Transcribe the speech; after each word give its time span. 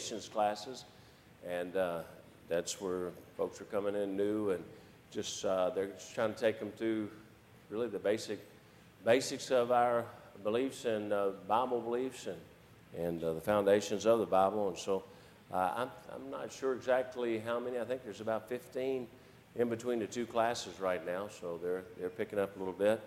foundations 0.00 0.28
classes. 0.28 0.84
And 1.46 1.76
uh, 1.76 2.00
that's 2.48 2.80
where 2.80 3.10
folks 3.36 3.60
are 3.60 3.64
coming 3.64 3.94
in 3.94 4.16
new 4.16 4.50
and 4.50 4.64
just 5.10 5.44
uh, 5.44 5.70
they're 5.70 5.88
just 5.88 6.14
trying 6.14 6.32
to 6.32 6.40
take 6.40 6.58
them 6.58 6.70
through 6.76 7.10
really 7.68 7.88
the 7.88 7.98
basic 7.98 8.38
basics 9.04 9.50
of 9.50 9.70
our 9.70 10.04
beliefs 10.42 10.86
and 10.86 11.12
uh, 11.12 11.30
Bible 11.46 11.80
beliefs 11.80 12.28
and, 12.28 13.04
and 13.04 13.22
uh, 13.22 13.34
the 13.34 13.40
foundations 13.40 14.06
of 14.06 14.20
the 14.20 14.26
Bible. 14.26 14.68
And 14.68 14.78
so 14.78 15.04
uh, 15.52 15.72
I'm, 15.76 15.90
I'm 16.14 16.30
not 16.30 16.50
sure 16.50 16.72
exactly 16.72 17.38
how 17.38 17.60
many. 17.60 17.78
I 17.78 17.84
think 17.84 18.02
there's 18.02 18.22
about 18.22 18.48
15 18.48 19.06
in 19.56 19.68
between 19.68 19.98
the 19.98 20.06
two 20.06 20.24
classes 20.24 20.80
right 20.80 21.04
now, 21.04 21.28
so 21.28 21.58
they're, 21.62 21.82
they're 21.98 22.08
picking 22.08 22.38
up 22.38 22.56
a 22.56 22.58
little 22.58 22.72
bit. 22.72 23.02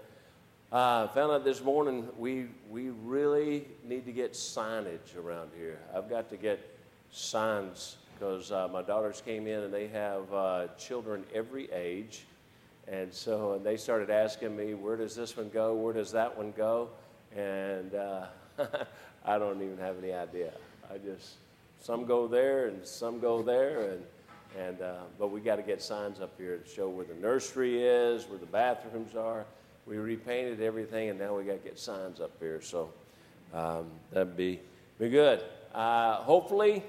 Uh, 0.72 1.08
found 1.09 1.32
out 1.32 1.44
this 1.44 1.64
morning 1.64 2.08
we, 2.18 2.48
we 2.70 2.90
really 3.03 3.66
need 3.84 4.06
to 4.06 4.12
get 4.12 4.34
signage 4.34 5.16
around 5.18 5.50
here. 5.58 5.80
I've 5.96 6.09
got 6.09 6.30
to 6.30 6.38
get 6.38 6.72
signs 7.13 7.97
because 8.13 8.51
uh, 8.51 8.68
my 8.72 8.81
daughters 8.81 9.22
came 9.24 9.47
in 9.47 9.62
and 9.62 9.74
they 9.74 9.88
have 9.88 10.34
uh, 10.34 10.68
children 10.78 11.24
every 11.34 11.72
age. 11.72 12.25
And 12.88 13.13
so 13.13 13.53
and 13.53 13.66
they 13.66 13.78
started 13.78 14.09
asking 14.09 14.56
me, 14.57 14.74
where 14.74 14.97
does 14.97 15.16
this 15.16 15.38
one 15.38 15.50
go? 15.50 15.73
Where 15.73 15.94
does 15.94 16.12
that 16.12 16.35
one 16.35 16.52
go? 16.57 16.90
And 17.35 17.94
uh, 17.96 18.25
I 19.25 19.38
don't 19.38 19.62
even 19.62 19.78
have 19.78 19.97
any 20.02 20.12
idea. 20.12 20.53
I 20.91 20.97
just, 20.97 21.35
some 21.79 22.06
go 22.06 22.28
there 22.28 22.68
and 22.68 22.85
some 22.85 23.19
go 23.19 23.41
there. 23.41 23.91
And, 23.91 24.03
and, 24.59 24.81
uh, 24.81 24.96
but 25.19 25.28
we 25.28 25.40
got 25.40 25.57
to 25.57 25.63
get 25.63 25.81
signs 25.81 26.19
up 26.19 26.31
here 26.38 26.57
to 26.57 26.69
show 26.69 26.90
where 26.90 27.06
the 27.06 27.16
nursery 27.16 27.84
is, 27.84 28.25
where 28.25 28.40
the 28.40 28.46
bathrooms 28.47 29.16
are. 29.16 29.46
We 29.85 29.97
repainted 29.97 30.62
everything, 30.62 31.09
and 31.09 31.19
now 31.19 31.35
we 31.35 31.44
got 31.44 31.62
to 31.63 31.69
get 31.69 31.78
signs 31.78 32.22
up 32.22 32.31
here. 32.40 32.62
So 32.62 32.90
um, 33.53 33.88
that'd 34.12 34.38
be, 34.38 34.59
be 35.00 35.09
good. 35.09 35.44
Uh, 35.73 36.16
hopefully, 36.18 36.84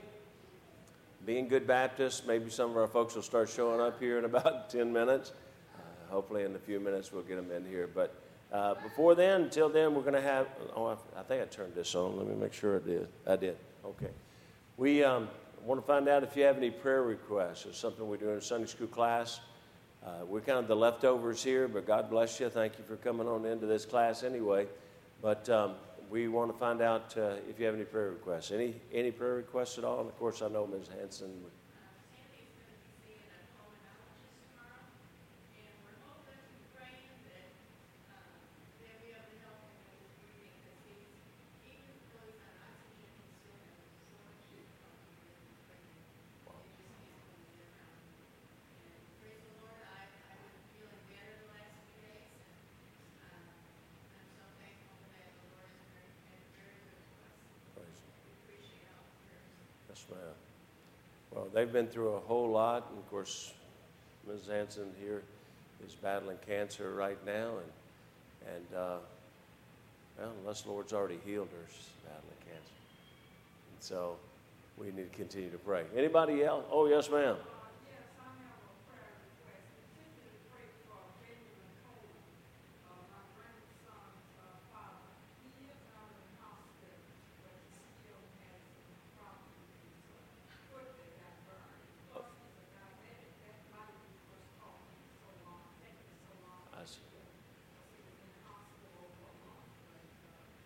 being 1.24 1.48
good 1.48 1.66
Baptists, 1.66 2.26
maybe 2.26 2.50
some 2.50 2.70
of 2.70 2.76
our 2.76 2.86
folks 2.86 3.14
will 3.14 3.22
start 3.22 3.48
showing 3.48 3.80
up 3.80 3.98
here 3.98 4.18
in 4.18 4.24
about 4.24 4.68
10 4.70 4.92
minutes. 4.92 5.32
Uh, 5.74 6.12
hopefully, 6.12 6.44
in 6.44 6.54
a 6.54 6.58
few 6.58 6.80
minutes, 6.80 7.12
we'll 7.12 7.22
get 7.22 7.36
them 7.36 7.50
in 7.50 7.64
here. 7.64 7.88
But 7.92 8.14
uh, 8.52 8.74
before 8.82 9.14
then, 9.14 9.42
until 9.42 9.68
then, 9.68 9.94
we're 9.94 10.02
going 10.02 10.14
to 10.14 10.20
have. 10.20 10.46
Oh, 10.76 10.86
I, 10.86 11.20
I, 11.20 11.22
think 11.22 11.42
I 11.42 11.46
turned 11.46 11.74
this 11.74 11.94
on. 11.94 12.16
Let 12.16 12.26
me 12.26 12.34
make 12.34 12.52
sure 12.52 12.76
I 12.76 12.86
did. 12.86 13.08
I 13.26 13.36
did. 13.36 13.56
Okay. 13.84 14.10
We 14.76 15.02
um, 15.02 15.28
want 15.64 15.80
to 15.80 15.86
find 15.86 16.08
out 16.08 16.22
if 16.22 16.36
you 16.36 16.44
have 16.44 16.56
any 16.56 16.70
prayer 16.70 17.02
requests. 17.02 17.66
It's 17.66 17.78
something 17.78 18.08
we 18.08 18.18
do 18.18 18.30
in 18.30 18.40
Sunday 18.40 18.66
school 18.66 18.86
class. 18.86 19.40
Uh, 20.04 20.26
we're 20.26 20.40
kind 20.40 20.58
of 20.58 20.68
the 20.68 20.76
leftovers 20.76 21.42
here, 21.42 21.66
but 21.66 21.86
God 21.86 22.10
bless 22.10 22.38
you. 22.38 22.50
Thank 22.50 22.76
you 22.76 22.84
for 22.84 22.96
coming 22.96 23.26
on 23.26 23.46
into 23.46 23.64
this 23.64 23.86
class 23.86 24.22
anyway. 24.22 24.66
But 25.22 25.48
um, 25.48 25.76
we 26.10 26.28
want 26.28 26.52
to 26.52 26.58
find 26.58 26.80
out 26.80 27.14
uh, 27.16 27.36
if 27.48 27.58
you 27.58 27.66
have 27.66 27.74
any 27.74 27.84
prayer 27.84 28.10
requests. 28.10 28.50
Any 28.50 28.80
any 28.92 29.10
prayer 29.10 29.34
requests 29.34 29.78
at 29.78 29.84
all? 29.84 30.00
And 30.00 30.08
of 30.08 30.18
course, 30.18 30.42
I 30.42 30.48
know 30.48 30.66
Ms. 30.66 30.88
Hanson 30.98 31.30
Well, 61.30 61.48
they've 61.52 61.72
been 61.72 61.88
through 61.88 62.14
a 62.14 62.20
whole 62.20 62.48
lot, 62.48 62.86
and 62.90 62.98
of 62.98 63.10
course, 63.10 63.52
Ms. 64.28 64.46
Hanson 64.48 64.90
here 65.00 65.22
is 65.86 65.94
battling 65.94 66.38
cancer 66.46 66.94
right 66.94 67.18
now, 67.26 67.50
and 67.58 68.54
and 68.54 68.76
uh, 68.76 68.96
well, 70.18 70.32
unless 70.42 70.62
the 70.62 70.70
Lord's 70.70 70.92
already 70.92 71.18
healed 71.24 71.48
her, 71.50 71.66
she's 71.68 71.88
battling 72.04 72.38
cancer, 72.44 72.74
and 73.72 73.80
so 73.80 74.16
we 74.78 74.86
need 74.86 75.10
to 75.10 75.16
continue 75.16 75.50
to 75.50 75.58
pray. 75.58 75.84
Anybody 75.96 76.44
else? 76.44 76.64
Oh, 76.70 76.86
yes, 76.86 77.10
ma'am. 77.10 77.36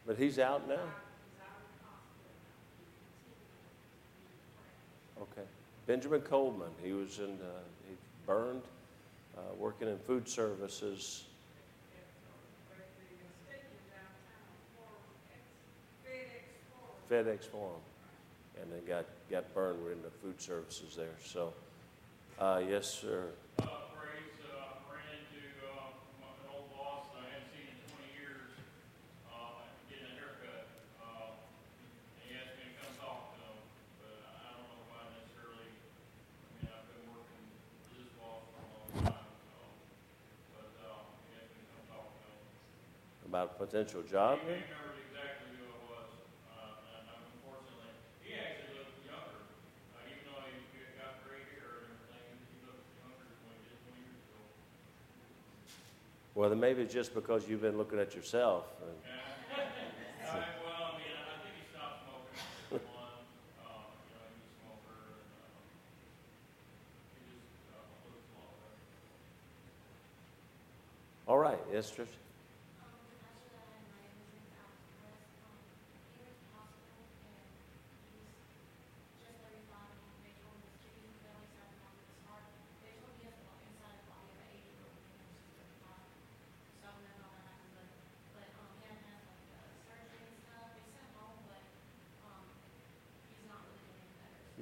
But 0.09 0.17
he's 0.17 0.39
out 0.39 0.67
now? 0.67 0.81
Okay. 5.21 5.47
Benjamin 5.87 6.23
Coleman, 6.23 6.71
he 6.83 6.93
was 6.93 7.19
in, 7.19 7.25
uh, 7.25 7.61
he 7.87 7.95
burned, 8.27 8.63
uh, 9.37 9.41
working 9.59 9.87
in 9.87 9.99
food 9.99 10.27
services. 10.27 11.25
FedEx 17.11 17.45
Forum, 17.45 17.81
and 18.61 18.73
then 18.73 18.81
got, 18.87 19.05
got 19.31 19.55
burned. 19.55 19.83
We're 19.83 19.93
in 19.93 20.03
the 20.03 20.11
food 20.23 20.41
services 20.41 20.95
there. 20.97 21.07
So, 21.23 21.53
uh, 22.39 22.63
yes, 22.67 22.87
sir. 22.87 23.29
About 43.39 43.55
a 43.61 43.67
potential 43.67 44.03
job 44.03 44.41
here? 44.47 44.59
Well, 56.35 56.49
then 56.51 56.61
maybe 56.61 56.83
it's 56.83 56.95
just 56.95 57.15
because 57.15 57.49
you've 57.49 57.63
been 57.63 57.77
looking 57.79 57.99
at 57.99 58.15
yourself. 58.15 58.65
All 71.27 71.39
right, 71.39 71.59
yes, 71.73 71.91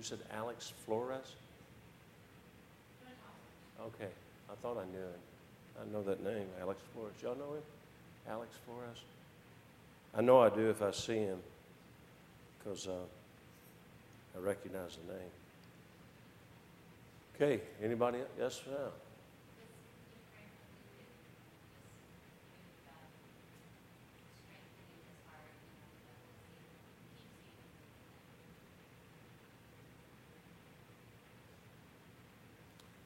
said 0.06 0.19
Alex 0.32 0.73
Flores? 0.85 1.35
Okay, 3.81 4.08
I 4.49 4.55
thought 4.62 4.79
I 4.79 4.85
knew 4.93 5.03
him. 5.03 5.20
I 5.82 5.93
know 5.93 6.03
that 6.05 6.23
name, 6.23 6.47
Alex 6.61 6.81
Flores. 6.94 7.14
Y'all 7.23 7.35
know 7.35 7.55
him? 7.55 7.62
Alex 8.29 8.55
Flores? 8.64 8.99
I 10.14 10.23
know 10.23 10.38
I 10.38 10.49
do 10.49 10.70
if 10.70 10.81
I 10.81 10.93
see 10.93 11.17
him 11.19 11.38
because 12.58 12.87
uh, 12.87 12.93
I 14.37 14.38
recognize 14.38 14.97
the 15.06 15.12
name. 15.12 15.31
Okay, 17.35 17.61
anybody 17.82 18.19
else? 18.19 18.29
Yes, 18.38 18.62
ma'am. 18.70 18.91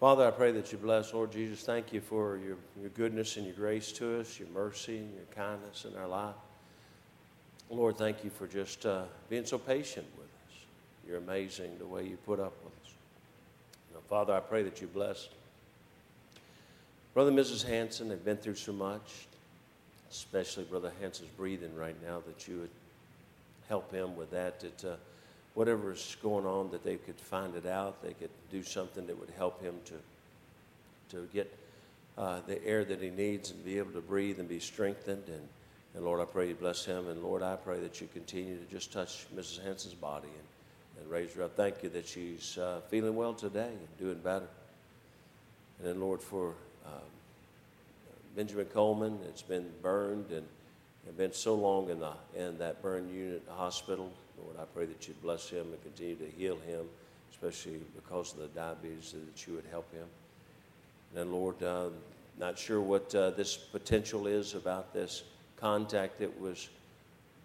Father, 0.00 0.26
I 0.26 0.30
pray 0.30 0.50
that 0.52 0.72
you 0.72 0.78
bless, 0.78 1.12
Lord 1.12 1.30
Jesus. 1.30 1.62
Thank 1.62 1.92
you 1.92 2.00
for 2.00 2.38
your, 2.38 2.56
your 2.80 2.88
goodness 2.94 3.36
and 3.36 3.44
your 3.44 3.54
grace 3.54 3.92
to 3.92 4.18
us, 4.18 4.38
your 4.38 4.48
mercy 4.48 4.96
and 4.96 5.12
your 5.12 5.26
kindness 5.34 5.84
in 5.84 5.94
our 6.00 6.08
life. 6.08 6.34
Lord, 7.68 7.98
thank 7.98 8.24
you 8.24 8.30
for 8.30 8.46
just 8.46 8.86
uh, 8.86 9.02
being 9.28 9.44
so 9.44 9.58
patient 9.58 10.06
with 10.16 10.24
us. 10.24 10.64
You're 11.06 11.18
amazing 11.18 11.76
the 11.78 11.84
way 11.84 12.06
you 12.06 12.16
put 12.24 12.40
up 12.40 12.54
with 12.64 12.72
us. 12.82 12.94
Now, 13.92 14.00
Father, 14.08 14.32
I 14.32 14.40
pray 14.40 14.62
that 14.62 14.80
you 14.80 14.86
bless 14.86 15.28
Brother 17.12 17.28
and 17.28 17.38
Mrs. 17.38 17.66
Hanson. 17.66 18.08
They've 18.08 18.24
been 18.24 18.38
through 18.38 18.54
so 18.54 18.72
much, 18.72 19.26
especially 20.10 20.64
Brother 20.64 20.92
Hanson's 20.98 21.28
breathing 21.36 21.74
right 21.76 21.96
now, 22.02 22.22
that 22.26 22.48
you 22.48 22.60
would 22.60 22.70
help 23.68 23.92
him 23.92 24.16
with 24.16 24.30
that. 24.30 24.60
That 24.60 24.92
uh, 24.92 24.96
whatever 25.54 25.92
is 25.92 26.16
going 26.22 26.46
on, 26.46 26.70
that 26.70 26.84
they 26.84 26.96
could 26.96 27.20
find 27.20 27.54
it 27.56 27.66
out. 27.66 28.02
They 28.02 28.12
could 28.12 28.30
do 28.50 28.62
something 28.62 29.06
that 29.06 29.18
would 29.18 29.30
help 29.36 29.62
him 29.62 29.74
to, 29.86 31.16
to 31.16 31.28
get 31.32 31.52
uh, 32.16 32.40
the 32.46 32.64
air 32.64 32.84
that 32.84 33.00
he 33.00 33.10
needs 33.10 33.50
and 33.50 33.64
be 33.64 33.78
able 33.78 33.92
to 33.92 34.00
breathe 34.00 34.38
and 34.38 34.48
be 34.48 34.60
strengthened. 34.60 35.24
And, 35.28 35.48
and 35.94 36.04
Lord, 36.04 36.20
I 36.20 36.24
pray 36.24 36.48
you 36.48 36.54
bless 36.54 36.84
him. 36.84 37.08
And 37.08 37.22
Lord, 37.22 37.42
I 37.42 37.56
pray 37.56 37.80
that 37.80 38.00
you 38.00 38.08
continue 38.12 38.58
to 38.58 38.70
just 38.70 38.92
touch 38.92 39.26
Mrs. 39.34 39.64
Hanson's 39.64 39.94
body 39.94 40.28
and, 40.28 41.02
and 41.02 41.10
raise 41.10 41.32
her 41.34 41.44
up. 41.44 41.56
Thank 41.56 41.82
you 41.82 41.88
that 41.90 42.06
she's 42.06 42.58
uh, 42.58 42.80
feeling 42.88 43.16
well 43.16 43.34
today 43.34 43.68
and 43.68 43.98
doing 43.98 44.18
better. 44.18 44.48
And 45.78 45.88
then, 45.88 46.00
Lord, 46.00 46.20
for 46.20 46.54
um, 46.84 47.00
Benjamin 48.36 48.66
Coleman, 48.66 49.18
it's 49.28 49.42
been 49.42 49.66
burned 49.82 50.30
and, 50.30 50.46
and 51.06 51.16
been 51.16 51.32
so 51.32 51.54
long 51.54 51.88
in, 51.88 52.00
the, 52.00 52.12
in 52.36 52.58
that 52.58 52.82
burn 52.82 53.08
unit 53.12 53.42
hospital. 53.48 54.12
Lord, 54.44 54.56
I 54.58 54.64
pray 54.74 54.86
that 54.86 55.06
you'd 55.06 55.20
bless 55.22 55.48
him 55.48 55.66
and 55.72 55.82
continue 55.82 56.16
to 56.16 56.30
heal 56.36 56.56
him, 56.66 56.86
especially 57.32 57.80
because 57.94 58.32
of 58.32 58.40
the 58.40 58.48
diabetes, 58.48 59.12
that 59.12 59.46
you 59.46 59.54
would 59.54 59.66
help 59.70 59.92
him. 59.92 60.06
And 61.10 61.18
then, 61.18 61.32
Lord, 61.32 61.62
uh, 61.62 61.88
not 62.38 62.58
sure 62.58 62.80
what 62.80 63.14
uh, 63.14 63.30
this 63.30 63.56
potential 63.56 64.26
is 64.26 64.54
about 64.54 64.92
this 64.94 65.22
contact 65.56 66.18
that 66.20 66.40
was 66.40 66.68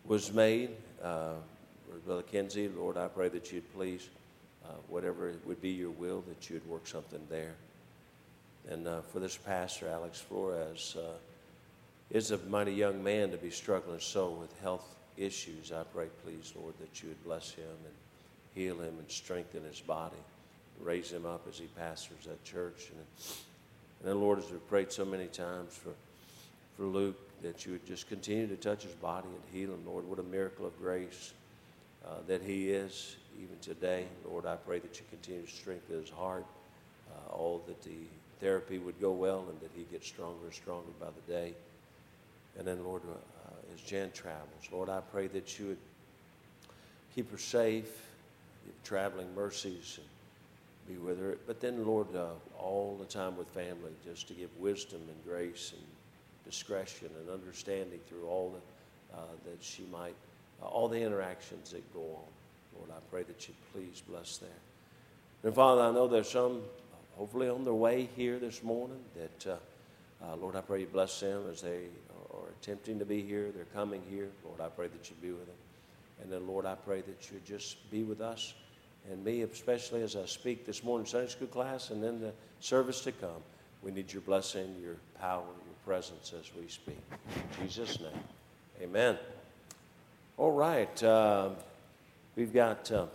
was 0.05 0.31
made. 0.31 0.69
Uh, 1.03 1.33
Brother 2.05 2.21
Kenzie, 2.21 2.69
Lord, 2.69 2.97
I 2.97 3.07
pray 3.07 3.29
that 3.29 3.51
you'd 3.51 3.73
please, 3.73 4.07
uh, 4.63 4.73
whatever 4.87 5.29
it 5.29 5.39
would 5.45 5.61
be 5.61 5.69
your 5.69 5.89
will, 5.91 6.23
that 6.27 6.49
you'd 6.49 6.65
work 6.67 6.85
something 6.85 7.21
there. 7.29 7.55
And 8.69 8.87
uh, 8.87 9.01
for 9.01 9.19
this 9.19 9.37
pastor, 9.37 9.89
Alex 9.89 10.19
Flores, 10.19 10.95
uh, 10.99 11.17
is 12.11 12.31
a 12.31 12.37
mighty 12.49 12.73
young 12.73 13.03
man 13.03 13.31
to 13.31 13.37
be 13.37 13.49
struggling 13.49 13.99
so 13.99 14.29
with 14.29 14.59
health 14.61 14.95
issues, 15.17 15.71
I 15.71 15.83
pray, 15.83 16.07
please, 16.23 16.53
Lord, 16.55 16.73
that 16.79 17.01
you 17.01 17.09
would 17.09 17.23
bless 17.23 17.51
him 17.51 17.65
and 17.65 17.93
heal 18.53 18.75
him 18.75 18.95
and 18.99 19.09
strengthen 19.09 19.63
his 19.63 19.79
body, 19.79 20.15
raise 20.81 21.11
him 21.11 21.25
up 21.25 21.45
as 21.47 21.57
he 21.57 21.65
pastors 21.77 22.25
that 22.25 22.43
church. 22.43 22.89
And, 22.89 22.99
and 23.99 24.09
then, 24.09 24.19
Lord, 24.19 24.39
as 24.39 24.49
we've 24.51 24.67
prayed 24.67 24.91
so 24.91 25.05
many 25.05 25.27
times 25.27 25.73
for, 25.73 25.91
for 26.77 26.83
Luke, 26.83 27.17
that 27.41 27.65
you 27.65 27.73
would 27.73 27.85
just 27.85 28.07
continue 28.07 28.47
to 28.47 28.55
touch 28.55 28.83
his 28.83 28.93
body 28.93 29.27
and 29.27 29.41
heal 29.53 29.73
him, 29.73 29.85
Lord. 29.85 30.07
What 30.07 30.19
a 30.19 30.23
miracle 30.23 30.65
of 30.65 30.77
grace 30.79 31.33
uh, 32.05 32.15
that 32.27 32.41
he 32.41 32.69
is 32.69 33.17
even 33.37 33.57
today. 33.61 34.05
Lord, 34.27 34.45
I 34.45 34.55
pray 34.55 34.79
that 34.79 34.97
you 34.97 35.05
continue 35.09 35.45
to 35.45 35.51
strengthen 35.51 35.99
his 35.99 36.09
heart, 36.09 36.45
uh, 37.11 37.33
all 37.33 37.61
that 37.67 37.81
the 37.83 37.97
therapy 38.39 38.79
would 38.79 38.99
go 38.99 39.11
well 39.11 39.45
and 39.49 39.59
that 39.61 39.71
he 39.75 39.83
gets 39.91 40.07
stronger 40.07 40.45
and 40.45 40.53
stronger 40.53 40.91
by 40.99 41.07
the 41.07 41.31
day. 41.31 41.53
And 42.57 42.65
then, 42.67 42.83
Lord, 42.83 43.01
uh, 43.09 43.15
as 43.73 43.81
Jan 43.81 44.11
travels. 44.11 44.69
Lord, 44.71 44.89
I 44.89 44.99
pray 45.11 45.27
that 45.27 45.59
you 45.59 45.67
would 45.67 45.77
keep 47.13 47.31
her 47.31 47.37
safe, 47.37 48.07
give 48.65 48.83
traveling 48.83 49.33
mercies, 49.35 49.99
and 49.99 50.07
be 50.87 51.01
with 51.01 51.19
her. 51.19 51.37
But 51.47 51.61
then, 51.61 51.85
Lord, 51.85 52.07
uh, 52.15 52.27
all 52.59 52.97
the 52.99 53.05
time 53.05 53.37
with 53.37 53.47
family, 53.49 53.91
just 54.05 54.27
to 54.27 54.33
give 54.33 54.49
wisdom 54.59 55.01
and 55.07 55.25
grace 55.25 55.73
and 55.75 55.83
discretion 56.45 57.09
and 57.19 57.29
understanding 57.29 57.99
through 58.07 58.27
all 58.27 58.53
that, 58.53 59.17
uh, 59.17 59.21
that 59.45 59.63
she 59.63 59.83
might, 59.91 60.15
uh, 60.61 60.67
all 60.67 60.87
the 60.87 61.01
interactions 61.01 61.71
that 61.71 61.93
go 61.93 62.01
on. 62.01 62.77
Lord, 62.77 62.91
I 62.91 62.99
pray 63.09 63.23
that 63.23 63.47
you 63.47 63.53
please 63.73 64.01
bless 64.07 64.37
that. 64.37 64.59
And 65.43 65.53
Father, 65.53 65.81
I 65.81 65.91
know 65.91 66.07
there's 66.07 66.29
some 66.29 66.61
hopefully 67.17 67.49
on 67.49 67.63
their 67.63 67.73
way 67.73 68.09
here 68.15 68.39
this 68.39 68.61
morning 68.63 68.99
that, 69.15 69.47
uh, 69.51 70.25
uh, 70.25 70.35
Lord, 70.35 70.55
I 70.55 70.61
pray 70.61 70.81
you 70.81 70.87
bless 70.87 71.19
them 71.19 71.43
as 71.49 71.61
they 71.61 71.85
attempting 72.65 72.97
to 72.97 73.05
be 73.05 73.21
here, 73.21 73.51
they're 73.53 73.65
coming 73.75 74.01
here. 74.09 74.29
Lord, 74.43 74.59
I 74.59 74.69
pray 74.69 74.87
that 74.87 75.07
you 75.07 75.15
be 75.21 75.29
with 75.29 75.45
them. 75.45 75.55
And 76.23 76.31
then, 76.31 76.47
Lord, 76.47 76.65
I 76.65 76.73
pray 76.73 77.01
that 77.01 77.29
you 77.29 77.39
just 77.45 77.91
be 77.91 78.01
with 78.01 78.21
us 78.21 78.55
and 79.11 79.23
me, 79.23 79.43
especially 79.43 80.01
as 80.01 80.15
I 80.15 80.25
speak 80.25 80.65
this 80.65 80.83
morning 80.83 81.05
Sunday 81.05 81.29
school 81.29 81.47
class 81.47 81.91
and 81.91 82.03
then 82.03 82.19
the 82.19 82.33
service 82.61 83.01
to 83.01 83.11
come. 83.11 83.43
We 83.83 83.91
need 83.91 84.11
your 84.11 84.23
blessing, 84.23 84.75
your 84.81 84.95
power, 85.21 85.43
your 85.43 85.75
presence 85.85 86.33
as 86.33 86.49
we 86.59 86.67
speak. 86.67 86.97
In 87.59 87.67
Jesus' 87.67 87.99
name, 87.99 88.23
amen. 88.81 89.19
All 90.37 90.51
right. 90.51 91.03
Uh, 91.03 91.49
we've 92.35 92.53
got 92.53 92.91
uh, 92.91 93.05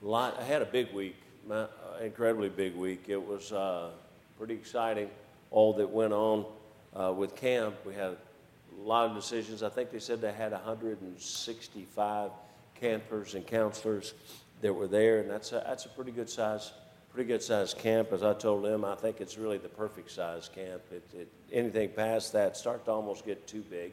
a 0.00 0.06
lot. 0.06 0.38
I 0.38 0.44
had 0.44 0.62
a 0.62 0.66
big 0.66 0.92
week, 0.92 1.16
my, 1.48 1.62
uh, 1.62 1.68
incredibly 2.00 2.50
big 2.50 2.76
week. 2.76 3.06
It 3.08 3.20
was 3.20 3.50
uh, 3.50 3.90
pretty 4.38 4.54
exciting, 4.54 5.10
all 5.50 5.72
that 5.72 5.90
went 5.90 6.12
on 6.12 6.44
uh, 6.98 7.12
with 7.12 7.34
camp, 7.36 7.74
we 7.84 7.94
had 7.94 8.16
a 8.78 8.82
lot 8.82 9.10
of 9.10 9.16
decisions. 9.16 9.62
I 9.62 9.68
think 9.68 9.90
they 9.90 9.98
said 9.98 10.20
they 10.20 10.32
had 10.32 10.52
165 10.52 12.30
campers 12.74 13.34
and 13.34 13.46
counselors 13.46 14.14
that 14.60 14.72
were 14.72 14.86
there, 14.86 15.20
and 15.20 15.30
that's 15.30 15.52
a, 15.52 15.62
that's 15.66 15.86
a 15.86 15.88
pretty 15.88 16.12
good 16.12 16.28
size, 16.28 16.72
pretty 17.12 17.28
good 17.28 17.42
size 17.42 17.74
camp. 17.74 18.12
As 18.12 18.22
I 18.22 18.34
told 18.34 18.64
them, 18.64 18.84
I 18.84 18.94
think 18.94 19.20
it's 19.20 19.38
really 19.38 19.58
the 19.58 19.68
perfect 19.68 20.10
size 20.10 20.50
camp. 20.54 20.82
It, 20.90 21.02
it, 21.14 21.28
anything 21.52 21.90
past 21.90 22.32
that 22.32 22.56
starts 22.56 22.84
to 22.86 22.92
almost 22.92 23.24
get 23.24 23.46
too 23.46 23.62
big 23.62 23.92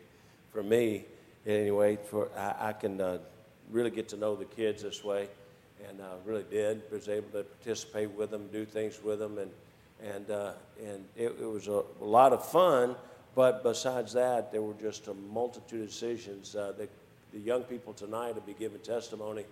for 0.51 0.63
me. 0.63 1.05
Anyway, 1.45 1.97
for 2.09 2.29
I, 2.37 2.69
I 2.69 2.73
can 2.73 2.99
uh, 2.99 3.19
really 3.71 3.91
get 3.91 4.09
to 4.09 4.17
know 4.17 4.35
the 4.35 4.45
kids 4.45 4.83
this 4.83 5.03
way, 5.03 5.27
and 5.87 6.01
I 6.01 6.11
really 6.25 6.45
did. 6.49 6.81
Was 6.91 7.07
able 7.09 7.29
to 7.29 7.43
participate 7.43 8.11
with 8.11 8.31
them, 8.31 8.47
do 8.51 8.65
things 8.65 9.01
with 9.01 9.19
them, 9.19 9.37
and 9.37 9.51
and 10.03 10.29
uh, 10.29 10.53
and 10.81 11.05
it, 11.15 11.35
it 11.41 11.45
was 11.45 11.67
a, 11.67 11.83
a, 12.01 12.05
lot 12.05 12.33
of 12.33 12.45
fun. 12.45 12.95
But 13.35 13.63
besides 13.63 14.13
that, 14.13 14.51
there 14.51 14.61
were 14.61 14.73
just 14.81 15.07
a 15.07 15.13
multitude 15.13 15.81
of 15.81 15.87
decisions. 15.87 16.55
Uh, 16.55 16.73
the, 16.77 16.87
the 17.31 17.39
young 17.39 17.63
people 17.63 17.93
tonight 17.93 18.33
will 18.33 18.41
be 18.41 18.55
giving 18.57 18.79
testimony, 18.79 19.45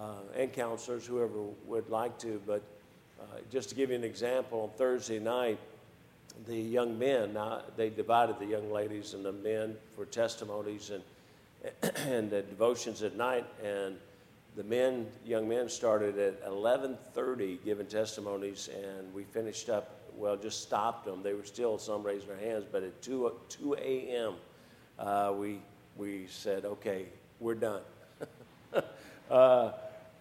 uh, 0.00 0.12
and 0.36 0.52
counselors, 0.52 1.06
whoever 1.06 1.42
would 1.66 1.88
like 1.90 2.18
to. 2.20 2.40
But 2.46 2.62
uh, 3.20 3.24
just 3.50 3.68
to 3.70 3.74
give 3.74 3.90
you 3.90 3.96
an 3.96 4.04
example, 4.04 4.62
on 4.62 4.78
Thursday 4.78 5.18
night, 5.18 5.58
the 6.46 6.56
young 6.56 6.98
men 6.98 7.32
now 7.34 7.62
they 7.76 7.90
divided 7.90 8.38
the 8.38 8.46
young 8.46 8.70
ladies 8.70 9.14
and 9.14 9.24
the 9.24 9.32
men 9.32 9.76
for 9.96 10.04
testimonies 10.04 10.90
and 10.90 11.02
and 12.06 12.30
the 12.30 12.42
devotions 12.42 13.02
at 13.02 13.16
night 13.16 13.44
and 13.64 13.96
the 14.58 14.64
men, 14.64 15.06
young 15.24 15.48
men, 15.48 15.68
started 15.68 16.18
at 16.18 16.44
11:30 16.44 17.64
giving 17.64 17.86
testimonies, 17.86 18.68
and 18.68 19.14
we 19.14 19.22
finished 19.22 19.70
up. 19.70 19.94
Well, 20.16 20.36
just 20.36 20.62
stopped 20.62 21.04
them. 21.04 21.22
They 21.22 21.32
were 21.32 21.44
still 21.44 21.78
some 21.78 22.02
raising 22.02 22.26
their 22.26 22.38
hands, 22.38 22.64
but 22.70 22.82
at 22.82 23.00
2 23.00 23.32
2 23.48 23.74
a.m. 23.74 24.34
Uh, 24.98 25.32
we 25.38 25.60
we 25.96 26.26
said, 26.26 26.64
okay, 26.64 27.06
we're 27.38 27.54
done. 27.54 27.82
uh, 29.30 29.70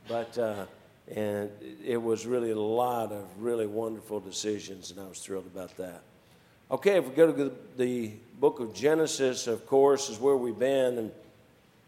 but 0.07 0.37
uh, 0.37 0.67
and 1.15 1.49
it 1.83 1.99
was 1.99 2.27
really 2.27 2.51
a 2.51 2.59
lot 2.59 3.11
of 3.11 3.25
really 3.39 3.65
wonderful 3.65 4.19
decisions, 4.19 4.91
and 4.91 4.99
I 4.99 5.07
was 5.07 5.19
thrilled 5.19 5.47
about 5.47 5.75
that. 5.77 6.03
Okay, 6.69 6.97
if 6.97 7.07
we 7.09 7.15
go 7.15 7.25
to 7.25 7.33
the, 7.33 7.51
the 7.75 8.11
book 8.39 8.59
of 8.59 8.75
Genesis, 8.75 9.47
of 9.47 9.65
course, 9.65 10.09
is 10.09 10.19
where 10.19 10.37
we've 10.37 10.59
been, 10.59 10.99
and 10.99 11.11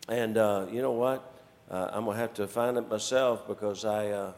and 0.08 0.38
uh, 0.40 0.66
you 0.72 0.82
know 0.82 0.94
what? 0.94 1.36
Uh, 1.70 1.90
I'm 1.92 2.06
going 2.06 2.16
to 2.16 2.22
have 2.22 2.34
to 2.36 2.48
find 2.48 2.78
it 2.78 2.90
myself 2.90 3.48
because 3.48 3.86
I, 3.86 4.08
uh, 4.08 4.32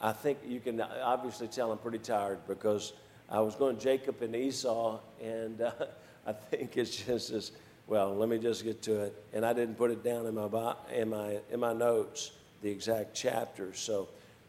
I 0.00 0.12
think 0.12 0.38
you 0.46 0.60
can 0.60 0.80
obviously 0.80 1.46
tell 1.46 1.70
I'm 1.70 1.78
pretty 1.78 1.98
tired 1.98 2.38
because 2.48 2.94
I 3.28 3.40
was 3.40 3.54
going 3.54 3.78
Jacob 3.78 4.22
and 4.22 4.34
Esau, 4.34 4.98
and 5.22 5.60
uh, 5.60 5.72
I 6.26 6.32
think 6.32 6.76
it's 6.76 6.96
just 6.96 7.30
as 7.30 7.52
well. 7.86 8.14
Let 8.14 8.28
me 8.28 8.38
just 8.38 8.64
get 8.64 8.82
to 8.82 9.04
it, 9.04 9.24
and 9.32 9.44
I 9.44 9.52
didn't 9.52 9.76
put 9.76 9.90
it 9.90 10.02
down 10.02 10.26
in 10.26 10.34
my 10.34 10.74
in 10.92 11.10
my 11.10 11.38
in 11.50 11.60
my 11.60 11.72
notes 11.72 12.32
the 12.62 12.70
exact 12.70 13.14
chapter. 13.14 13.74
So, 13.74 14.08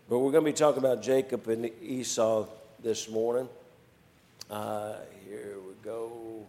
but 0.09 0.19
we're 0.19 0.31
going 0.31 0.45
to 0.45 0.51
be 0.51 0.55
talking 0.55 0.79
about 0.79 1.01
Jacob 1.01 1.47
and 1.47 1.69
Esau 1.81 2.45
this 2.81 3.09
morning. 3.09 3.49
Uh, 4.49 4.95
here 5.27 5.55
we 5.67 5.73
go. 5.83 6.45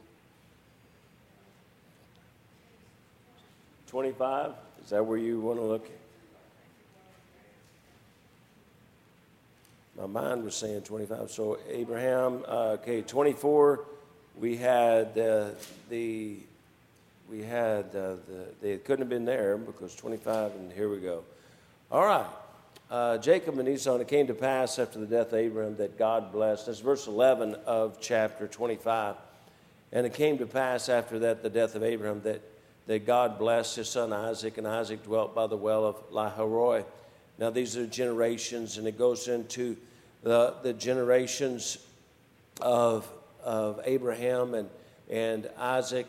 25? 3.95 4.51
Is 4.83 4.91
that 4.91 5.07
where 5.07 5.17
you 5.17 5.39
want 5.39 5.57
to 5.61 5.65
look? 5.65 5.89
my 9.97 10.07
mind 10.07 10.43
was 10.43 10.57
saying 10.57 10.83
25. 10.83 11.31
So 11.31 11.61
Abraham, 11.71 12.43
uh, 12.49 12.77
okay, 12.81 13.03
24. 13.03 13.85
We 14.41 14.57
had 14.57 15.17
uh, 15.17 15.51
the 15.91 16.39
we 17.31 17.45
had 17.45 17.85
uh, 17.95 18.17
the 18.27 18.47
they 18.61 18.79
couldn't 18.79 19.03
have 19.03 19.09
been 19.09 19.25
there 19.25 19.57
because 19.57 19.95
25, 19.95 20.57
and 20.57 20.73
here 20.73 20.91
we 20.91 20.99
go. 20.99 21.23
All 21.93 22.05
right. 22.05 22.27
Uh, 22.91 23.19
Jacob 23.19 23.61
and 23.61 23.69
Esau, 23.69 23.93
and 23.93 24.03
it 24.03 24.09
came 24.09 24.27
to 24.27 24.35
pass 24.35 24.77
after 24.81 24.99
the 24.99 25.07
death 25.07 25.29
of 25.29 25.35
Abraham 25.35 25.77
that 25.77 25.97
God 25.97 26.33
blessed. 26.33 26.67
That's 26.67 26.81
verse 26.81 27.07
11 27.07 27.55
of 27.65 28.01
chapter 28.01 28.49
25. 28.49 29.15
And 29.93 30.05
it 30.05 30.15
came 30.15 30.39
to 30.39 30.47
pass 30.47 30.89
after 30.89 31.21
that, 31.21 31.45
the 31.45 31.49
death 31.49 31.77
of 31.77 31.85
Abraham, 31.85 32.23
that, 32.23 32.41
that 32.87 33.07
God 33.07 33.39
blessed 33.39 33.77
his 33.77 33.89
son 33.89 34.13
Isaac, 34.13 34.59
and 34.59 34.67
Isaac 34.67 35.03
dwelt 35.05 35.35
by 35.35 35.47
the 35.47 35.57
well 35.57 35.85
of 35.85 36.11
Lahairoi. 36.11 36.85
Now, 37.39 37.51
these 37.51 37.77
are 37.77 37.87
generations, 37.87 38.79
and 38.79 38.87
it 38.87 38.99
goes 38.99 39.29
into 39.29 39.77
the, 40.23 40.55
the 40.63 40.73
generations 40.73 41.79
of, 42.61 43.09
of 43.43 43.81
Abraham 43.85 44.55
and, 44.55 44.69
and 45.11 45.49
Isaac. 45.59 46.07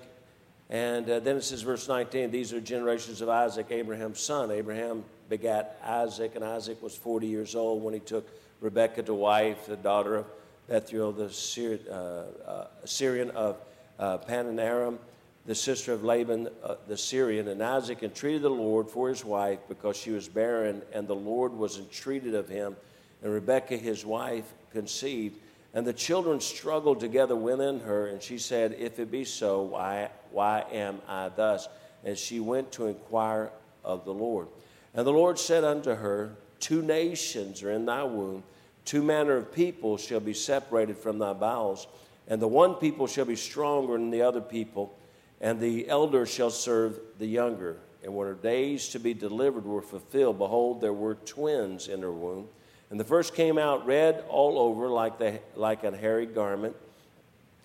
And 0.70 1.10
uh, 1.10 1.20
then 1.20 1.38
it 1.38 1.44
says, 1.44 1.62
verse 1.62 1.88
19, 1.88 2.32
these 2.32 2.54
are 2.54 2.62
generations 2.62 3.22
of 3.22 3.30
Isaac, 3.30 3.68
Abraham's 3.72 4.20
son. 4.20 4.52
Abraham 4.52 5.04
begat 5.30 5.80
Isaac, 5.84 6.36
and 6.36 6.44
Isaac 6.44 6.82
was 6.82 6.96
40 6.96 7.28
years 7.28 7.56
old 7.56 7.84
when 7.84 7.94
he 7.94 8.00
took 8.00 8.28
Rebekah 8.62 9.04
to 9.04 9.14
wife, 9.14 9.66
the 9.66 9.76
daughter 9.76 10.16
of 10.16 10.26
Bethuel, 10.68 11.12
the 11.12 11.80
uh, 11.90 12.50
uh, 12.50 12.68
Syrian 12.86 13.30
of 13.32 13.58
uh, 14.00 14.18
Padanaram, 14.20 14.98
the 15.46 15.56
sister 15.56 15.94
of 15.94 16.04
Laban 16.04 16.50
uh, 16.64 16.76
the 16.88 16.98
Syrian. 16.98 17.48
And 17.48 17.62
Isaac 17.62 18.04
entreated 18.04 18.42
the 18.42 18.50
Lord 18.50 18.90
for 18.90 19.10
his 19.10 19.24
wife 19.24 19.60
because 19.68 19.96
she 19.96 20.12
was 20.12 20.28
barren, 20.28 20.82
and 20.94 21.08
the 21.08 21.16
Lord 21.16 21.54
was 21.54 21.78
entreated 21.78 22.34
of 22.34 22.50
him. 22.50 22.76
And 23.24 23.32
Rebekah, 23.32 23.78
his 23.78 24.06
wife, 24.06 24.54
conceived. 24.72 25.38
And 25.74 25.86
the 25.86 25.94
children 25.94 26.40
struggled 26.40 27.00
together 27.00 27.36
within 27.36 27.82
her, 27.82 28.08
and 28.08 28.22
she 28.22 28.38
said, 28.38 28.76
If 28.80 29.00
it 29.00 29.12
be 29.12 29.26
so, 29.26 29.62
why, 29.62 30.10
why 30.32 30.64
am 30.72 31.02
I 31.08 31.30
thus? 31.30 31.68
And 32.04 32.18
she 32.18 32.40
went 32.40 32.72
to 32.74 32.88
inquire 32.88 33.52
of 33.84 34.06
the 34.06 34.14
Lord. 34.14 34.48
And 34.94 35.06
the 35.06 35.12
Lord 35.12 35.38
said 35.38 35.64
unto 35.64 35.94
her, 35.94 36.36
Two 36.60 36.82
nations 36.82 37.62
are 37.62 37.72
in 37.72 37.86
thy 37.86 38.04
womb, 38.04 38.44
two 38.86 39.04
manner 39.04 39.36
of 39.36 39.52
people 39.52 39.98
shall 39.98 40.22
be 40.22 40.34
separated 40.34 40.98
from 40.98 41.20
thy 41.20 41.34
bowels, 41.34 41.88
and 42.28 42.42
the 42.42 42.48
one 42.48 42.76
people 42.76 43.06
shall 43.06 43.26
be 43.26 43.36
stronger 43.36 43.94
than 43.94 44.10
the 44.10 44.22
other 44.22 44.42
people, 44.42 44.98
and 45.46 45.60
the 45.60 45.88
elder 45.88 46.26
shall 46.26 46.50
serve 46.50 47.00
the 47.20 47.28
younger. 47.28 47.78
And 48.04 48.16
when 48.16 48.26
her 48.26 48.34
days 48.34 48.90
to 48.90 49.00
be 49.00 49.14
delivered 49.14 49.64
were 49.64 49.84
fulfilled, 49.84 50.40
behold, 50.40 50.82
there 50.82 50.92
were 50.92 51.14
twins 51.14 51.88
in 51.88 52.02
her 52.02 52.12
womb. 52.12 52.48
And 52.90 53.00
the 53.00 53.04
first 53.04 53.36
came 53.36 53.60
out 53.60 53.86
red 53.86 54.24
all 54.28 54.58
over 54.58 54.88
like, 54.88 55.20
the, 55.20 55.40
like 55.56 55.84
a 55.84 55.96
hairy 55.96 56.26
garment, 56.26 56.76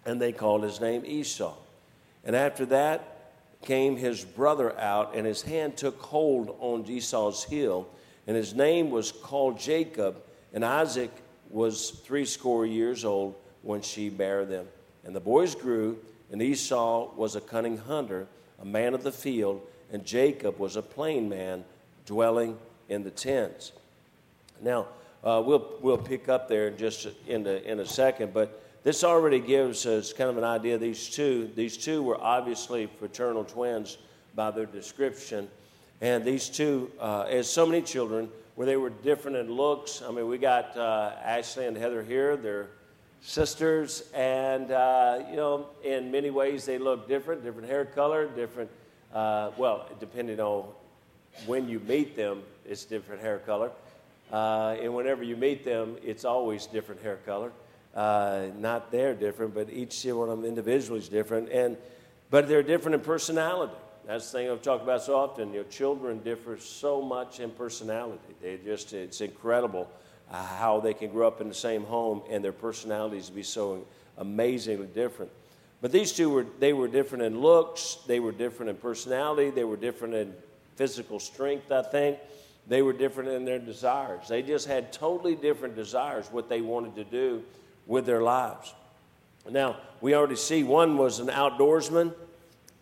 and 0.05 0.21
they 0.21 0.31
called 0.31 0.63
his 0.63 0.79
name 0.79 1.05
Esau. 1.07 1.55
And 2.23 2.37
after 2.37 2.67
that, 2.67 3.33
came 3.63 3.97
his 3.97 4.27
brother 4.27 4.79
out, 4.79 5.15
and 5.15 5.27
his 5.27 5.41
hand 5.41 5.79
took 5.79 5.99
hold 6.03 6.59
on 6.61 6.85
Esau's 6.87 7.45
heel, 7.45 7.89
and 8.27 8.37
his 8.37 8.53
name 8.55 8.91
was 8.91 9.11
called 9.11 9.59
Jacob, 9.59 10.17
and 10.53 10.67
Isaac 10.67 11.11
was 11.49 11.91
threescore 11.91 12.67
years 12.67 13.07
old 13.07 13.37
when 13.63 13.81
she 13.81 14.11
bare 14.11 14.45
them. 14.45 14.67
And 15.03 15.17
the 15.17 15.21
boys 15.21 15.55
grew, 15.55 15.99
and 16.31 16.41
Esau 16.41 17.15
was 17.15 17.37
a 17.37 17.41
cunning 17.41 17.79
hunter, 17.79 18.27
a 18.61 18.65
man 18.65 18.95
of 18.95 19.03
the 19.03 19.13
field, 19.13 19.63
and 19.93 20.05
Jacob 20.05 20.59
was 20.59 20.77
a 20.77 20.83
plain 20.83 21.29
man, 21.29 21.65
dwelling 22.07 22.57
in 22.89 23.03
the 23.03 23.11
tents. 23.11 23.73
Now, 24.61 24.89
uh, 25.25 25.43
we'll, 25.45 25.77
we'll 25.81 25.99
pick 25.99 26.29
up 26.29 26.49
there 26.49 26.69
in 26.69 26.77
just 26.77 27.09
in, 27.27 27.43
the, 27.43 27.63
in 27.71 27.81
a 27.81 27.87
second, 27.87 28.33
but 28.33 28.63
this 28.83 29.05
already 29.05 29.41
gives 29.41 29.85
us 29.87 30.13
kind 30.13 30.31
of 30.31 30.39
an 30.39 30.45
idea. 30.45 30.79
These 30.79 31.11
two, 31.11 31.51
these 31.55 31.77
two 31.77 32.03
were 32.03 32.19
obviously 32.21 32.87
fraternal 32.87 33.45
twins 33.45 33.99
by 34.35 34.51
their 34.51 34.67
description, 34.67 35.49
and 36.01 36.25
these 36.25 36.49
two, 36.49 36.91
uh, 36.99 37.27
as 37.29 37.49
so 37.49 37.67
many 37.67 37.83
children, 37.83 38.31
where 38.55 38.67
they 38.67 38.77
were 38.77 38.91
different 38.91 39.37
in 39.37 39.53
looks. 39.53 40.03
I 40.03 40.11
mean, 40.11 40.29
we 40.29 40.39
got 40.39 40.77
uh, 40.77 41.13
Ashley 41.23 41.67
and 41.67 41.77
Heather 41.77 42.03
here; 42.03 42.37
they're 42.37 42.69
sisters, 43.23 44.05
and 44.15 44.71
uh, 44.71 45.23
you 45.31 45.37
know, 45.37 45.69
in 45.85 46.11
many 46.11 46.31
ways 46.31 46.65
they 46.65 46.79
look 46.79 47.09
different, 47.09 47.45
different 47.45 47.69
hair 47.69 47.85
color, 47.85 48.27
different. 48.29 48.71
Uh, 49.13 49.51
well, 49.57 49.89
depending 49.99 50.41
on 50.41 50.67
when 51.47 51.69
you 51.69 51.81
meet 51.81 52.17
them, 52.17 52.43
it's 52.65 52.85
different 52.85 53.21
hair 53.21 53.39
color, 53.39 53.71
uh, 54.33 54.77
and 54.81 54.95
whenever 54.95 55.23
you 55.23 55.37
meet 55.37 55.65
them, 55.65 55.97
it's 56.03 56.25
always 56.25 56.67
different 56.67 57.03
hair 57.03 57.19
color. 57.27 57.53
Uh, 57.95 58.47
not 58.59 58.93
they're 58.93 59.15
different, 59.15 59.55
but 59.55 59.69
each 59.71 60.05
one 60.05 60.29
of 60.29 60.39
them 60.39 60.45
individually 60.45 61.01
is 61.01 61.09
different. 61.09 61.49
And 61.51 61.77
but 62.31 62.49
they're 62.49 62.63
different 62.63 62.95
in 62.95 63.01
personality. 63.01 63.75
That's 64.07 64.31
the 64.31 64.39
thing 64.39 64.51
I've 64.51 64.63
talked 64.63 64.83
about 64.83 65.03
so 65.03 65.17
often. 65.17 65.53
Your 65.53 65.65
children 65.65 66.21
differ 66.21 66.57
so 66.59 67.03
much 67.03 67.41
in 67.41 67.51
personality. 67.51 68.35
They 68.41 68.59
just 68.65 68.93
it's 68.93 69.21
incredible 69.21 69.89
how 70.31 70.81
they 70.81 70.95
can 70.95 71.11
grow 71.11 71.27
up 71.27 71.41
in 71.41 71.49
the 71.49 71.55
same 71.55 71.85
home 71.85 72.23
and 72.31 72.45
their 72.45 72.53
personalities 72.53 73.31
be 73.31 73.43
so 73.43 73.85
amazingly 74.19 74.87
different. 74.87 75.31
But 75.81 75.93
these 75.93 76.13
two 76.13 76.31
were 76.31 76.47
they 76.59 76.73
were 76.73 76.89
different 76.89 77.25
in 77.25 77.41
looks, 77.41 77.99
they 78.07 78.21
were 78.21 78.33
different 78.33 78.71
in 78.71 78.77
personality, 78.77 79.51
they 79.51 79.65
were 79.65 79.77
different 79.77 80.15
in 80.15 80.35
physical 80.77 81.19
strength, 81.19 81.73
I 81.73 81.83
think. 81.83 82.19
They 82.69 82.83
were 82.83 82.93
different 82.93 83.31
in 83.31 83.45
their 83.45 83.59
desires. 83.59 84.29
They 84.29 84.43
just 84.43 84.67
had 84.67 84.93
totally 84.93 85.35
different 85.35 85.75
desires, 85.75 86.27
what 86.31 86.49
they 86.49 86.61
wanted 86.61 86.95
to 86.97 87.05
do 87.05 87.43
with 87.87 88.07
their 88.07 88.23
lives. 88.23 88.75
Now, 89.51 89.79
we 90.01 90.15
already 90.15 90.37
see 90.37 90.63
one 90.63 90.97
was 90.97 91.19
an 91.19 91.29
outdoorsman, 91.29 92.15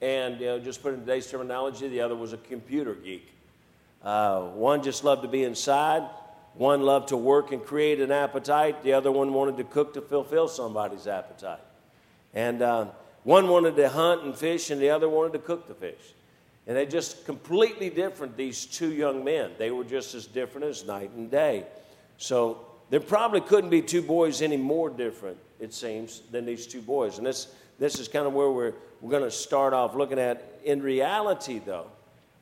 and 0.02 0.40
you 0.40 0.46
know, 0.46 0.58
just 0.58 0.82
put 0.82 0.92
in 0.92 1.00
today's 1.00 1.30
terminology, 1.30 1.88
the 1.88 2.00
other 2.00 2.16
was 2.16 2.32
a 2.32 2.36
computer 2.36 2.94
geek. 2.94 3.32
Uh, 4.02 4.42
one 4.42 4.82
just 4.82 5.04
loved 5.04 5.22
to 5.22 5.28
be 5.28 5.44
inside, 5.44 6.02
one 6.58 6.82
loved 6.82 7.08
to 7.08 7.16
work 7.16 7.52
and 7.52 7.64
create 7.64 8.00
an 8.00 8.10
appetite, 8.10 8.82
the 8.82 8.92
other 8.92 9.12
one 9.12 9.32
wanted 9.32 9.56
to 9.58 9.64
cook 9.64 9.94
to 9.94 10.00
fulfill 10.00 10.48
somebody's 10.48 11.06
appetite. 11.06 11.60
And 12.34 12.60
uh, 12.62 12.86
one 13.22 13.46
wanted 13.46 13.76
to 13.76 13.88
hunt 13.88 14.24
and 14.24 14.36
fish, 14.36 14.70
and 14.70 14.80
the 14.80 14.90
other 14.90 15.08
wanted 15.08 15.34
to 15.34 15.38
cook 15.38 15.68
the 15.68 15.74
fish. 15.74 16.14
And 16.66 16.76
they 16.76 16.84
just 16.84 17.24
completely 17.24 17.90
different, 17.90 18.36
these 18.36 18.66
two 18.66 18.92
young 18.92 19.22
men. 19.22 19.52
They 19.56 19.70
were 19.70 19.84
just 19.84 20.16
as 20.16 20.26
different 20.26 20.66
as 20.66 20.84
night 20.84 21.12
and 21.12 21.30
day. 21.30 21.64
So 22.16 22.66
there 22.90 23.00
probably 23.00 23.40
couldn't 23.40 23.70
be 23.70 23.80
two 23.80 24.02
boys 24.02 24.42
any 24.42 24.56
more 24.56 24.90
different, 24.90 25.38
it 25.60 25.72
seems, 25.72 26.22
than 26.32 26.44
these 26.44 26.66
two 26.66 26.82
boys. 26.82 27.18
And 27.18 27.26
this, 27.26 27.54
this 27.78 28.00
is 28.00 28.08
kind 28.08 28.26
of 28.26 28.32
where 28.32 28.50
we're, 28.50 28.74
we're 29.00 29.12
going 29.12 29.22
to 29.22 29.30
start 29.30 29.72
off 29.74 29.94
looking 29.94 30.18
at. 30.18 30.60
In 30.64 30.82
reality, 30.82 31.60
though, 31.64 31.86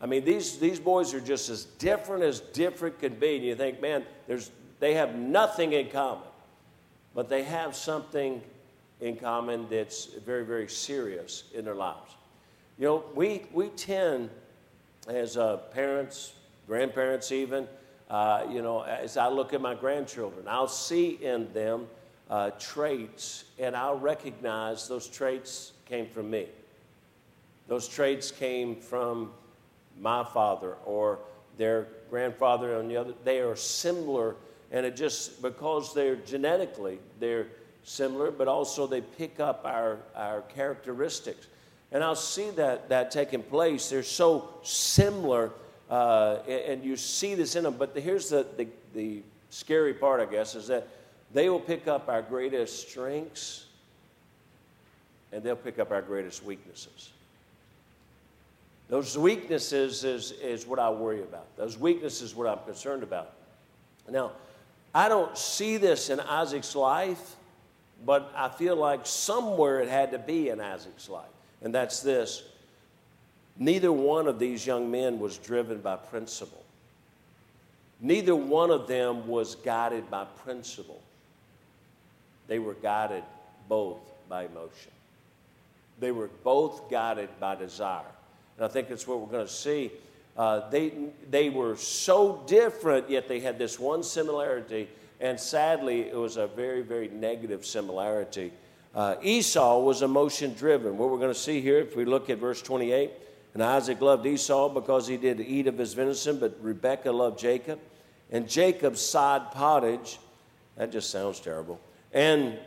I 0.00 0.06
mean, 0.06 0.24
these, 0.24 0.58
these 0.58 0.78
boys 0.78 1.14
are 1.14 1.20
just 1.20 1.48
as 1.48 1.64
different 1.64 2.22
as 2.22 2.40
different 2.40 2.98
could 2.98 3.18
be. 3.18 3.36
And 3.36 3.44
you 3.44 3.54
think, 3.54 3.80
man, 3.80 4.04
there's, 4.26 4.50
they 4.78 4.94
have 4.94 5.14
nothing 5.14 5.72
in 5.72 5.88
common, 5.88 6.28
but 7.14 7.28
they 7.28 7.44
have 7.44 7.74
something 7.74 8.42
in 9.00 9.16
common 9.16 9.66
that's 9.70 10.06
very, 10.06 10.44
very 10.44 10.68
serious 10.68 11.44
in 11.54 11.64
their 11.64 11.74
lives. 11.74 12.12
You 12.78 12.86
know, 12.86 13.04
we, 13.14 13.46
we 13.52 13.68
tend, 13.68 14.28
as 15.08 15.36
uh, 15.36 15.56
parents, 15.72 16.34
grandparents 16.66 17.32
even, 17.32 17.66
uh, 18.10 18.46
you 18.50 18.62
know, 18.62 18.82
as 18.82 19.16
I 19.16 19.28
look 19.28 19.54
at 19.54 19.60
my 19.60 19.74
grandchildren, 19.74 20.46
I'll 20.46 20.68
see 20.68 21.18
in 21.22 21.52
them 21.52 21.86
uh, 22.28 22.50
traits, 22.58 23.44
and 23.58 23.74
I'll 23.74 23.98
recognize 23.98 24.88
those 24.88 25.08
traits 25.08 25.72
came 25.86 26.06
from 26.06 26.30
me. 26.30 26.46
Those 27.66 27.88
traits 27.88 28.30
came 28.30 28.76
from 28.76 29.30
my 30.00 30.24
father 30.24 30.74
or 30.84 31.18
their 31.56 31.88
grandfather 32.10 32.76
on 32.76 32.88
the 32.88 32.96
other. 32.96 33.14
They 33.24 33.40
are 33.40 33.56
similar, 33.56 34.36
and 34.70 34.84
it 34.84 34.96
just 34.96 35.42
because 35.42 35.94
they're 35.94 36.16
genetically 36.16 36.98
they're 37.18 37.46
similar, 37.84 38.30
but 38.30 38.48
also 38.48 38.86
they 38.86 39.00
pick 39.00 39.40
up 39.40 39.62
our, 39.64 39.98
our 40.14 40.42
characteristics. 40.42 41.46
And 41.92 42.02
I'll 42.02 42.16
see 42.16 42.50
that 42.50 42.88
that 42.88 43.10
taking 43.10 43.42
place. 43.42 43.88
They're 43.88 44.02
so 44.02 44.50
similar 44.62 45.52
uh, 45.90 46.38
and 46.48 46.84
you 46.84 46.96
see 46.96 47.34
this 47.34 47.56
in 47.56 47.64
them. 47.64 47.76
But 47.78 47.96
here's 47.96 48.28
the, 48.28 48.46
the, 48.56 48.66
the 48.94 49.22
scary 49.50 49.94
part, 49.94 50.20
I 50.20 50.30
guess, 50.30 50.54
is 50.54 50.66
that 50.68 50.88
they 51.32 51.48
will 51.48 51.60
pick 51.60 51.86
up 51.86 52.08
our 52.08 52.22
greatest 52.22 52.88
strengths 52.88 53.66
and 55.32 55.42
they'll 55.42 55.56
pick 55.56 55.78
up 55.78 55.90
our 55.90 56.02
greatest 56.02 56.44
weaknesses. 56.44 57.10
Those 58.88 59.18
weaknesses 59.18 60.04
is, 60.04 60.32
is 60.32 60.66
what 60.66 60.78
I 60.78 60.90
worry 60.90 61.22
about. 61.22 61.56
Those 61.56 61.76
weaknesses 61.78 62.34
what 62.34 62.46
I'm 62.46 62.64
concerned 62.64 63.02
about. 63.02 63.32
Now, 64.08 64.32
I 64.94 65.08
don't 65.08 65.36
see 65.36 65.76
this 65.76 66.08
in 66.08 66.20
Isaac's 66.20 66.76
life, 66.76 67.36
but 68.04 68.32
I 68.36 68.48
feel 68.48 68.76
like 68.76 69.00
somewhere 69.04 69.80
it 69.80 69.88
had 69.88 70.12
to 70.12 70.18
be 70.18 70.50
in 70.50 70.60
Isaac's 70.60 71.08
life. 71.08 71.24
And 71.62 71.74
that's 71.74 72.00
this 72.00 72.44
Neither 73.58 73.90
one 73.90 74.28
of 74.28 74.38
these 74.38 74.66
young 74.66 74.90
men 74.90 75.18
was 75.18 75.38
driven 75.38 75.80
by 75.80 75.96
principle. 75.96 76.62
Neither 78.00 78.36
one 78.36 78.70
of 78.70 78.86
them 78.86 79.26
was 79.26 79.54
guided 79.54 80.10
by 80.10 80.26
principle. 80.44 81.00
They 82.48 82.58
were 82.58 82.74
guided 82.74 83.24
both 83.68 83.98
by 84.28 84.44
emotion. 84.44 84.92
They 85.98 86.12
were 86.12 86.28
both 86.44 86.90
guided 86.90 87.30
by 87.40 87.54
desire. 87.54 88.04
And 88.56 88.64
I 88.64 88.68
think 88.68 88.88
that's 88.88 89.06
what 89.06 89.20
we're 89.20 89.26
going 89.26 89.46
to 89.46 89.52
see. 89.52 89.92
Uh, 90.36 90.68
they, 90.70 90.92
they 91.30 91.48
were 91.50 91.76
so 91.76 92.42
different, 92.46 93.08
yet 93.08 93.28
they 93.28 93.40
had 93.40 93.58
this 93.58 93.78
one 93.78 94.02
similarity. 94.02 94.88
And 95.20 95.40
sadly, 95.40 96.02
it 96.02 96.16
was 96.16 96.36
a 96.36 96.46
very, 96.46 96.82
very 96.82 97.08
negative 97.08 97.64
similarity. 97.64 98.52
Uh, 98.94 99.16
Esau 99.22 99.80
was 99.80 100.02
emotion 100.02 100.54
driven. 100.54 100.98
What 100.98 101.10
we're 101.10 101.18
going 101.18 101.32
to 101.32 101.38
see 101.38 101.60
here, 101.60 101.78
if 101.78 101.96
we 101.96 102.04
look 102.04 102.28
at 102.28 102.38
verse 102.38 102.60
28, 102.62 103.10
and 103.54 103.62
Isaac 103.62 104.02
loved 104.02 104.26
Esau 104.26 104.68
because 104.68 105.06
he 105.06 105.16
did 105.16 105.40
eat 105.40 105.66
of 105.66 105.78
his 105.78 105.94
venison, 105.94 106.38
but 106.38 106.58
Rebekah 106.60 107.12
loved 107.12 107.38
Jacob. 107.38 107.78
And 108.30 108.48
Jacob 108.48 108.98
sod 108.98 109.52
pottage. 109.52 110.18
That 110.76 110.92
just 110.92 111.08
sounds 111.10 111.40
terrible. 111.40 111.80
And 112.12 112.58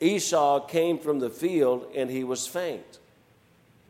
Esau 0.00 0.60
came 0.60 0.98
from 0.98 1.18
the 1.18 1.28
field 1.28 1.88
and 1.94 2.10
he 2.10 2.24
was 2.24 2.46
faint. 2.46 2.98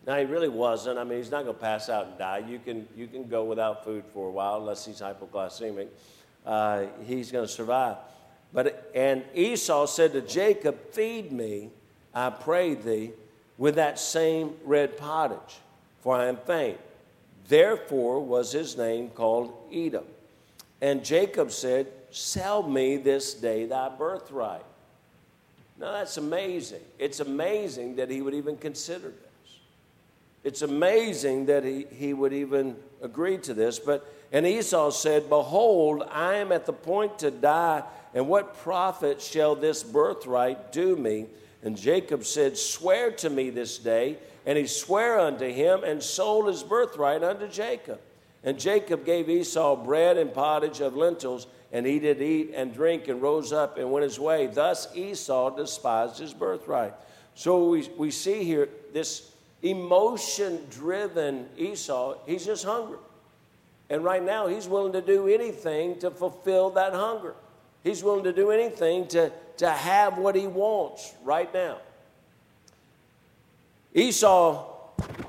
Now, 0.09 0.17
he 0.17 0.25
really 0.25 0.49
wasn't. 0.49 0.99
I 0.99 1.05
mean, 1.05 1.19
he's 1.19 1.31
not 1.31 1.45
going 1.45 1.55
to 1.55 1.61
pass 1.61 1.91
out 1.91 2.07
and 2.07 2.17
die. 2.17 2.39
You 2.39 2.59
can, 2.59 2.89
you 2.97 3.07
can 3.07 3.29
go 3.29 3.45
without 3.45 3.85
food 3.85 4.05
for 4.15 4.29
a 4.29 4.31
while 4.31 4.57
unless 4.57 4.87
he's 4.87 5.03
hypoglycemic. 5.03 5.89
Uh, 6.47 6.87
he's 7.05 7.31
going 7.31 7.47
to 7.47 7.53
survive. 7.53 7.99
But, 8.51 8.91
and 8.95 9.23
Esau 9.35 9.85
said 9.85 10.15
to 10.15 10.23
Jacob, 10.23 10.79
Feed 10.93 11.31
me, 11.31 11.69
I 12.15 12.31
pray 12.31 12.73
thee, 12.73 13.11
with 13.59 13.75
that 13.75 13.99
same 13.99 14.55
red 14.65 14.97
pottage, 14.97 15.59
for 16.01 16.17
I 16.17 16.25
am 16.25 16.39
faint. 16.39 16.79
Therefore 17.47 18.25
was 18.25 18.51
his 18.51 18.79
name 18.79 19.11
called 19.11 19.53
Edom. 19.71 20.05
And 20.81 21.05
Jacob 21.05 21.53
said, 21.53 21.87
Sell 22.11 22.63
me 22.63 22.97
this 22.97 23.35
day 23.35 23.67
thy 23.67 23.91
birthright. 23.91 24.65
Now 25.79 25.93
that's 25.93 26.17
amazing. 26.17 26.81
It's 26.99 27.21
amazing 27.21 27.97
that 27.97 28.09
he 28.09 28.23
would 28.23 28.33
even 28.33 28.57
consider 28.57 29.11
this. 29.11 29.28
It's 30.49 30.63
amazing 30.63 31.45
that 31.45 31.63
he, 31.63 31.85
he 31.95 32.15
would 32.15 32.33
even 32.33 32.77
agree 33.03 33.37
to 33.37 33.53
this. 33.53 33.79
But 33.79 34.11
and 34.33 34.47
Esau 34.47 34.89
said, 34.89 35.29
Behold, 35.29 36.03
I 36.11 36.37
am 36.37 36.53
at 36.53 36.65
the 36.65 36.73
point 36.73 37.19
to 37.19 37.31
die, 37.31 37.83
and 38.15 38.29
what 38.29 38.57
profit 38.57 39.21
shall 39.21 39.55
this 39.55 39.83
birthright 39.83 40.73
do 40.73 40.97
me? 40.97 41.27
And 41.63 41.77
Jacob 41.77 42.25
said, 42.25 42.57
Swear 42.57 43.11
to 43.11 43.29
me 43.29 43.51
this 43.51 43.77
day. 43.77 44.17
And 44.47 44.57
he 44.57 44.67
sware 44.67 45.21
unto 45.21 45.47
him 45.47 45.85
and 45.85 46.03
sold 46.03 46.49
his 46.49 46.63
birthright 46.63 47.23
unto 47.23 47.47
Jacob. 47.47 48.01
And 48.43 48.59
Jacob 48.59 49.05
gave 49.05 49.29
Esau 49.29 49.77
bread 49.77 50.17
and 50.17 50.33
pottage 50.33 50.81
of 50.81 50.97
lentils 50.97 51.47
and 51.73 51.85
he 51.85 51.99
did 51.99 52.23
eat 52.23 52.53
and 52.55 52.73
drink 52.73 53.09
and 53.09 53.21
rose 53.21 53.53
up 53.53 53.77
and 53.77 53.93
went 53.93 54.05
his 54.05 54.19
way. 54.19 54.47
Thus 54.47 54.89
Esau 54.97 55.51
despised 55.51 56.19
his 56.19 56.33
birthright. 56.33 56.95
So 57.35 57.69
we, 57.69 57.87
we 57.99 58.11
see 58.11 58.45
here 58.45 58.71
this 58.95 59.31
emotion 59.63 60.61
driven 60.71 61.49
Esau, 61.57 62.17
he's 62.27 62.45
just 62.45 62.65
hungry. 62.65 62.99
And 63.91 64.05
right 64.05 64.23
now, 64.23 64.47
he's 64.47 64.69
willing 64.69 64.93
to 64.93 65.01
do 65.01 65.29
anything 65.29 65.99
to 66.01 66.11
fulfill 66.11 66.71
that 66.71 66.93
hunger. 66.93 67.35
He's 67.83 68.05
willing 68.05 68.25
to 68.25 68.33
do 68.33 68.51
anything 68.51 69.07
to, 69.09 69.33
to 69.59 69.71
have 69.71 70.19
what 70.19 70.35
he 70.35 70.47
wants 70.47 71.15
right 71.25 71.53
now. 71.55 71.79
Esau 73.95 74.67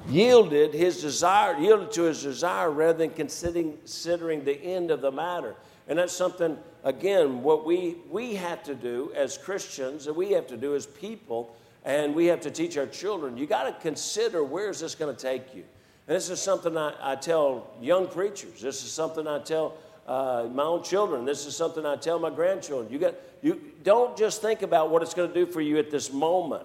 yielded 0.10 0.74
his 0.74 1.02
desire, 1.02 1.58
yielded 1.58 1.92
to 1.94 2.04
his 2.04 2.22
desire 2.22 2.70
rather 2.70 2.98
than 2.98 3.12
considering, 3.12 3.78
considering 3.78 4.44
the 4.44 4.60
end 4.62 4.92
of 4.92 5.02
the 5.02 5.12
matter. 5.12 5.56
And 5.88 5.98
that's 5.98 6.14
something, 6.14 6.58
again, 6.84 7.42
what 7.42 7.66
we, 7.66 7.98
we 8.10 8.36
have 8.36 8.62
to 8.64 8.76
do 8.76 9.12
as 9.16 9.38
Christians, 9.38 10.08
and 10.08 10.16
we 10.16 10.32
have 10.32 10.48
to 10.48 10.58
do 10.58 10.76
as 10.76 10.86
people, 10.86 11.56
and 11.90 12.14
we 12.14 12.28
have 12.28 12.40
to 12.42 12.52
teach 12.52 12.78
our 12.78 12.86
children. 12.86 13.36
You 13.36 13.48
got 13.48 13.64
to 13.64 13.74
consider 13.82 14.44
where 14.44 14.70
is 14.70 14.80
this 14.80 14.94
going 14.94 15.16
to 15.16 15.20
take 15.20 15.56
you? 15.56 15.64
And 16.08 16.16
this 16.16 16.30
is 16.30 16.40
something 16.40 16.78
I, 16.78 16.94
I 17.02 17.16
tell 17.16 17.72
young 17.82 18.08
preachers. 18.08 18.62
This 18.62 18.84
is 18.84 18.92
something 18.92 19.28
I 19.28 19.40
tell 19.40 19.74
uh, 20.06 20.48
my 20.54 20.64
own 20.64 20.84
children. 20.84 21.26
This 21.26 21.48
is 21.48 21.56
something 21.56 21.88
I 21.88 21.96
tell 21.96 22.20
my 22.20 22.30
grandchildren. 22.30 22.94
You 22.94 23.00
got 23.00 23.16
you 23.42 23.60
don't 23.84 24.16
just 24.16 24.40
think 24.40 24.62
about 24.62 24.92
what 24.92 25.02
it's 25.02 25.16
going 25.16 25.30
to 25.30 25.34
do 25.34 25.52
for 25.52 25.62
you 25.62 25.80
at 25.80 25.90
this 25.90 26.14
moment. 26.14 26.64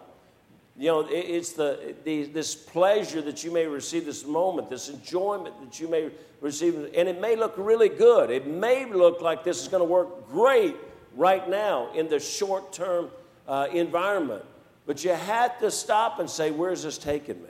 You 0.76 0.88
know, 0.88 1.06
it's 1.08 1.52
the, 1.52 1.94
the, 2.04 2.24
this 2.24 2.54
pleasure 2.54 3.22
that 3.22 3.44
you 3.44 3.52
may 3.52 3.66
receive 3.66 4.04
this 4.04 4.26
moment, 4.26 4.68
this 4.68 4.88
enjoyment 4.88 5.54
that 5.62 5.78
you 5.80 5.88
may 5.88 6.10
receive, 6.40 6.74
and 6.74 7.08
it 7.08 7.20
may 7.20 7.36
look 7.36 7.54
really 7.56 7.88
good. 7.88 8.28
It 8.28 8.46
may 8.46 8.84
look 8.84 9.22
like 9.22 9.44
this 9.44 9.62
is 9.62 9.68
going 9.68 9.82
to 9.82 9.88
work 9.88 10.28
great 10.28 10.74
right 11.14 11.48
now 11.48 11.92
in 11.94 12.08
the 12.08 12.18
short 12.18 12.72
term 12.72 13.08
uh, 13.46 13.68
environment. 13.72 14.44
But 14.86 15.04
you 15.04 15.10
have 15.10 15.58
to 15.60 15.70
stop 15.70 16.18
and 16.18 16.28
say, 16.28 16.50
where's 16.50 16.82
this 16.82 16.98
taking 16.98 17.42
me? 17.42 17.48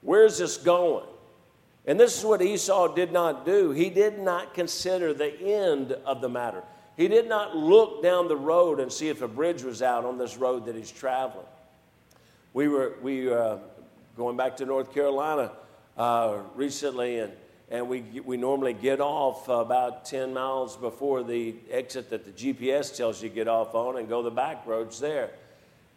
Where's 0.00 0.38
this 0.38 0.56
going? 0.56 1.06
And 1.86 2.00
this 2.00 2.18
is 2.18 2.24
what 2.24 2.40
Esau 2.40 2.94
did 2.94 3.12
not 3.12 3.44
do. 3.44 3.70
He 3.70 3.90
did 3.90 4.18
not 4.18 4.54
consider 4.54 5.12
the 5.12 5.38
end 5.38 5.92
of 6.06 6.20
the 6.20 6.28
matter. 6.28 6.62
He 6.96 7.08
did 7.08 7.28
not 7.28 7.56
look 7.56 8.02
down 8.02 8.28
the 8.28 8.36
road 8.36 8.80
and 8.80 8.92
see 8.92 9.08
if 9.08 9.20
a 9.20 9.28
bridge 9.28 9.62
was 9.62 9.82
out 9.82 10.04
on 10.04 10.16
this 10.16 10.36
road 10.36 10.66
that 10.66 10.76
he's 10.76 10.90
traveling. 10.90 11.46
We 12.52 12.68
were 12.68 12.94
we 13.02 13.32
uh, 13.32 13.58
going 14.16 14.36
back 14.36 14.56
to 14.58 14.64
North 14.64 14.94
Carolina 14.94 15.50
uh, 15.98 16.38
recently, 16.54 17.18
and 17.18 17.32
and 17.68 17.88
we 17.88 18.02
we 18.24 18.36
normally 18.36 18.74
get 18.74 19.00
off 19.00 19.48
about 19.48 20.04
ten 20.04 20.32
miles 20.32 20.76
before 20.76 21.24
the 21.24 21.56
exit 21.68 22.10
that 22.10 22.24
the 22.24 22.30
GPS 22.30 22.96
tells 22.96 23.20
you 23.20 23.28
to 23.28 23.34
get 23.34 23.48
off 23.48 23.74
on, 23.74 23.98
and 23.98 24.08
go 24.08 24.22
the 24.22 24.30
back 24.30 24.64
roads 24.66 25.00
there. 25.00 25.30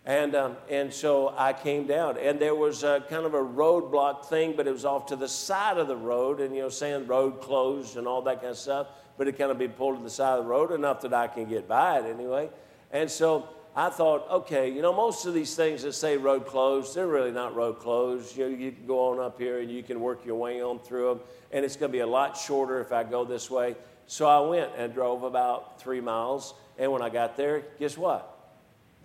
And, 0.08 0.36
um, 0.36 0.56
and 0.70 0.92
so 0.94 1.34
I 1.38 1.52
came 1.52 1.86
down, 1.86 2.18
and 2.18 2.40
there 2.40 2.56
was 2.56 2.86
a, 2.86 3.04
kind 3.10 3.26
of 3.26 3.34
a 3.34 3.44
roadblock 3.44 4.28
thing, 4.28 4.54
but 4.56 4.66
it 4.66 4.72
was 4.72 4.86
off 4.86 5.08
to 5.08 5.18
the 5.18 5.28
side 5.28 5.78
of 5.78 5.90
the 5.90 5.98
road, 5.98 6.40
and 6.40 6.56
you 6.56 6.62
know, 6.62 6.70
saying 6.70 7.08
road 7.08 7.42
closed 7.42 7.98
and 7.98 8.08
all 8.08 8.22
that 8.22 8.38
kind 8.38 8.52
of 8.52 8.58
stuff. 8.58 8.88
But 9.18 9.28
it 9.28 9.38
kind 9.38 9.52
of 9.52 9.58
be 9.58 9.68
pulled 9.68 9.98
to 9.98 10.04
the 10.04 10.10
side 10.10 10.40
of 10.40 10.46
the 10.46 10.50
road 10.50 10.72
enough 10.72 11.02
that 11.02 11.14
I 11.14 11.28
can 11.28 11.44
get 11.44 11.68
by 11.68 12.00
it 12.00 12.06
anyway. 12.06 12.50
And 12.94 13.12
so 13.12 13.50
I 13.76 13.90
thought, 13.90 14.30
okay, 14.32 14.72
you 14.72 14.82
know, 14.82 14.94
most 14.94 15.26
of 15.26 15.34
these 15.34 15.56
things 15.56 15.84
that 15.84 15.92
say 15.92 16.16
road 16.16 16.46
closed, 16.46 16.96
they're 16.96 17.06
really 17.06 17.32
not 17.32 17.54
road 17.54 17.80
closed. 17.80 18.38
You, 18.38 18.50
know, 18.50 18.56
you 18.56 18.72
can 18.72 18.88
go 18.88 19.12
on 19.12 19.20
up 19.20 19.38
here 19.38 19.60
and 19.60 19.70
you 19.70 19.84
can 19.84 20.00
work 20.00 20.26
your 20.26 20.38
way 20.38 20.64
on 20.64 20.80
through 20.80 21.16
them, 21.16 21.20
and 21.52 21.66
it's 21.66 21.76
going 21.76 21.92
to 21.92 21.94
be 21.94 22.00
a 22.00 22.08
lot 22.08 22.38
shorter 22.38 22.80
if 22.80 22.94
I 22.94 23.04
go 23.04 23.26
this 23.26 23.52
way. 23.52 23.76
So 24.06 24.26
I 24.26 24.40
went 24.40 24.72
and 24.78 24.94
drove 24.94 25.24
about 25.24 25.82
three 25.82 26.00
miles, 26.00 26.54
and 26.78 26.94
when 26.94 27.02
I 27.02 27.10
got 27.10 27.36
there, 27.36 27.66
guess 27.78 27.98
what? 27.98 28.37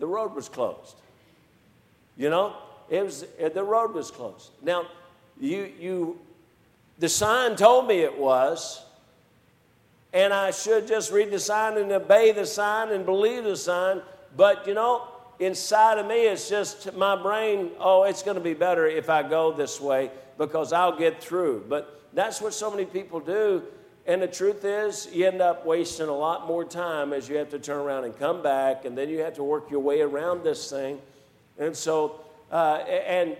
The 0.02 0.08
road 0.08 0.34
was 0.34 0.48
closed. 0.48 0.96
You 2.16 2.28
know, 2.28 2.56
it 2.90 3.04
was 3.04 3.24
eh, 3.38 3.50
the 3.50 3.62
road 3.62 3.94
was 3.94 4.10
closed. 4.10 4.50
Now, 4.60 4.88
you 5.40 5.70
you, 5.78 6.18
the 6.98 7.08
sign 7.08 7.54
told 7.54 7.86
me 7.86 8.00
it 8.00 8.18
was, 8.18 8.84
and 10.12 10.34
I 10.34 10.50
should 10.50 10.88
just 10.88 11.12
read 11.12 11.30
the 11.30 11.38
sign 11.38 11.78
and 11.78 11.92
obey 11.92 12.32
the 12.32 12.46
sign 12.46 12.90
and 12.90 13.06
believe 13.06 13.44
the 13.44 13.56
sign 13.56 14.02
but 14.36 14.66
you 14.66 14.74
know, 14.74 15.06
inside 15.38 15.98
of 15.98 16.06
me, 16.06 16.26
it's 16.26 16.48
just 16.48 16.92
my 16.94 17.14
brain, 17.14 17.70
oh, 17.78 18.02
it's 18.02 18.24
going 18.24 18.36
to 18.36 18.42
be 18.42 18.54
better 18.54 18.88
if 18.88 19.08
I 19.08 19.22
go 19.22 19.52
this 19.52 19.80
way 19.80 20.10
because 20.36 20.72
I'll 20.72 20.98
get 20.98 21.22
through. 21.22 21.66
But 21.68 22.02
that's 22.12 22.40
what 22.40 22.54
so 22.54 22.72
many 22.72 22.86
people 22.86 23.20
do. 23.20 23.62
And 24.06 24.20
the 24.20 24.28
truth 24.28 24.64
is, 24.64 25.08
you 25.12 25.26
end 25.26 25.40
up 25.40 25.64
wasting 25.64 26.08
a 26.08 26.16
lot 26.16 26.46
more 26.46 26.64
time 26.64 27.12
as 27.12 27.28
you 27.28 27.36
have 27.36 27.50
to 27.50 27.58
turn 27.58 27.78
around 27.78 28.04
and 28.04 28.18
come 28.18 28.42
back, 28.42 28.84
and 28.84 28.98
then 28.98 29.08
you 29.08 29.20
have 29.20 29.34
to 29.34 29.44
work 29.44 29.70
your 29.70 29.80
way 29.80 30.00
around 30.00 30.42
this 30.42 30.68
thing. 30.68 31.00
And 31.58 31.76
so, 31.76 32.20
uh, 32.50 32.78
and 32.86 33.36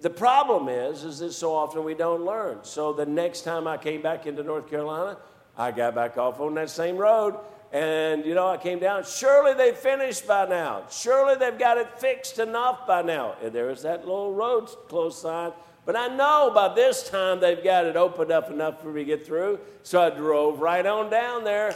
the 0.00 0.10
problem 0.10 0.68
is, 0.68 1.04
is 1.04 1.18
that 1.18 1.32
so 1.32 1.54
often 1.54 1.84
we 1.84 1.94
don't 1.94 2.24
learn. 2.24 2.58
So 2.62 2.92
the 2.92 3.06
next 3.06 3.42
time 3.42 3.66
I 3.66 3.76
came 3.76 4.00
back 4.00 4.26
into 4.26 4.42
North 4.42 4.70
Carolina, 4.70 5.18
I 5.56 5.72
got 5.72 5.94
back 5.94 6.16
off 6.16 6.40
on 6.40 6.54
that 6.54 6.70
same 6.70 6.96
road 6.96 7.36
and, 7.72 8.24
you 8.24 8.34
know, 8.34 8.48
I 8.48 8.56
came 8.56 8.78
down. 8.78 9.04
Surely 9.04 9.54
they 9.54 9.72
finished 9.72 10.26
by 10.26 10.46
now. 10.46 10.84
Surely 10.90 11.36
they've 11.36 11.58
got 11.58 11.78
it 11.78 12.00
fixed 12.00 12.38
enough 12.38 12.86
by 12.86 13.02
now. 13.02 13.36
And 13.42 13.52
there 13.52 13.66
was 13.66 13.82
that 13.82 14.00
little 14.00 14.32
road 14.32 14.66
closed 14.88 15.18
sign. 15.18 15.52
But 15.90 15.98
I 16.12 16.14
know 16.14 16.52
by 16.54 16.72
this 16.72 17.10
time 17.10 17.40
they've 17.40 17.64
got 17.64 17.84
it 17.84 17.96
opened 17.96 18.30
up 18.30 18.48
enough 18.48 18.80
for 18.80 18.92
me 18.92 19.00
to 19.00 19.04
get 19.04 19.26
through. 19.26 19.58
So 19.82 20.00
I 20.00 20.10
drove 20.10 20.60
right 20.60 20.86
on 20.86 21.10
down 21.10 21.42
there, 21.42 21.74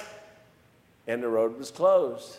and 1.09 1.20
the 1.20 1.27
road 1.27 1.59
was 1.59 1.72
closed. 1.72 2.38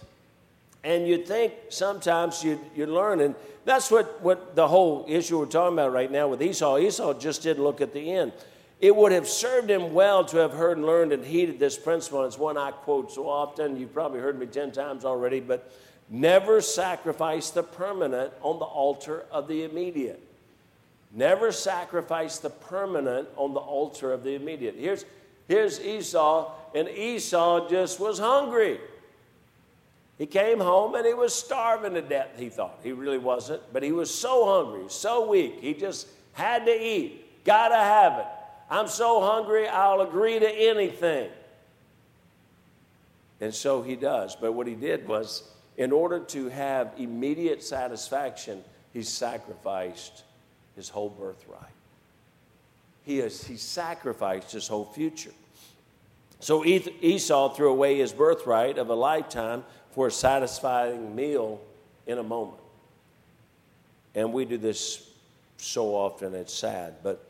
And 0.85 1.05
you'd 1.05 1.27
think 1.27 1.51
sometimes 1.67 2.41
you'd, 2.41 2.61
you'd 2.77 2.88
learn. 2.88 3.19
And 3.19 3.35
that's 3.65 3.91
what, 3.91 4.21
what 4.21 4.55
the 4.55 4.69
whole 4.69 5.03
issue 5.05 5.38
we're 5.38 5.47
talking 5.47 5.73
about 5.73 5.91
right 5.91 6.09
now 6.09 6.29
with 6.29 6.41
Esau. 6.41 6.77
Esau 6.77 7.13
just 7.15 7.43
didn't 7.43 7.65
look 7.65 7.81
at 7.81 7.91
the 7.91 8.09
end. 8.09 8.31
It 8.79 8.95
would 8.95 9.11
have 9.11 9.27
served 9.27 9.69
him 9.69 9.93
well 9.93 10.23
to 10.23 10.38
have 10.38 10.53
heard 10.53 10.77
and 10.77 10.85
learned 10.85 11.11
and 11.11 11.25
heeded 11.25 11.59
this 11.59 11.77
principle. 11.77 12.23
It's 12.23 12.38
one 12.38 12.57
I 12.57 12.71
quote 12.71 13.11
so 13.11 13.27
often. 13.27 13.77
You've 13.77 13.93
probably 13.93 14.21
heard 14.21 14.39
me 14.39 14.45
10 14.45 14.71
times 14.71 15.03
already, 15.03 15.41
but 15.41 15.69
never 16.09 16.61
sacrifice 16.61 17.49
the 17.49 17.63
permanent 17.63 18.31
on 18.39 18.59
the 18.59 18.65
altar 18.65 19.25
of 19.29 19.49
the 19.49 19.65
immediate. 19.65 20.21
Never 21.15 21.51
sacrifice 21.51 22.38
the 22.38 22.49
permanent 22.49 23.30
on 23.38 23.54
the 23.54 23.60
altar 23.60 24.12
of 24.13 24.23
the 24.23 24.36
immediate. 24.36 24.75
Here's, 24.78 25.06
Here's 25.47 25.80
Esau, 25.80 26.51
and 26.73 26.89
Esau 26.89 27.69
just 27.69 27.99
was 27.99 28.19
hungry. 28.19 28.80
He 30.17 30.25
came 30.25 30.60
home 30.60 30.95
and 30.95 31.06
he 31.06 31.13
was 31.13 31.34
starving 31.34 31.93
to 31.93 32.01
death, 32.01 32.30
he 32.38 32.49
thought. 32.49 32.80
He 32.84 32.93
really 32.93 33.17
wasn't, 33.17 33.62
but 33.71 33.84
he 33.84 33.91
was 33.91 34.13
so 34.13 34.45
hungry, 34.45 34.86
so 34.88 35.30
weak. 35.30 35.60
He 35.60 35.73
just 35.73 36.08
had 36.34 36.65
to 36.65 36.71
eat, 36.71 37.43
gotta 37.43 37.75
have 37.75 38.19
it. 38.19 38.25
I'm 38.69 38.88
so 38.88 39.21
hungry, 39.21 39.67
I'll 39.67 40.01
agree 40.01 40.39
to 40.39 40.49
anything. 40.49 41.30
And 43.41 43.54
so 43.54 43.82
he 43.82 43.95
does. 43.95 44.36
But 44.36 44.54
what 44.54 44.67
he 44.67 44.73
did 44.73 45.08
was, 45.08 45.43
in 45.78 45.91
order 45.91 46.19
to 46.19 46.47
have 46.49 46.93
immediate 46.97 47.62
satisfaction, 47.62 48.63
he 48.93 49.04
sacrificed 49.04 50.23
his 50.75 50.89
whole 50.89 51.09
birthright. 51.09 51.61
He, 53.03 53.17
has, 53.19 53.43
he 53.43 53.57
sacrificed 53.57 54.51
his 54.51 54.67
whole 54.67 54.85
future. 54.85 55.31
So 56.39 56.65
Esau 56.65 57.49
threw 57.53 57.71
away 57.71 57.97
his 57.97 58.11
birthright 58.11 58.77
of 58.77 58.89
a 58.89 58.95
lifetime 58.95 59.63
for 59.91 60.07
a 60.07 60.11
satisfying 60.11 61.15
meal 61.15 61.61
in 62.05 62.17
a 62.17 62.23
moment. 62.23 62.61
And 64.13 64.33
we 64.33 64.45
do 64.45 64.57
this 64.57 65.09
so 65.57 65.95
often, 65.95 66.33
it's 66.35 66.53
sad. 66.53 66.95
But 67.03 67.23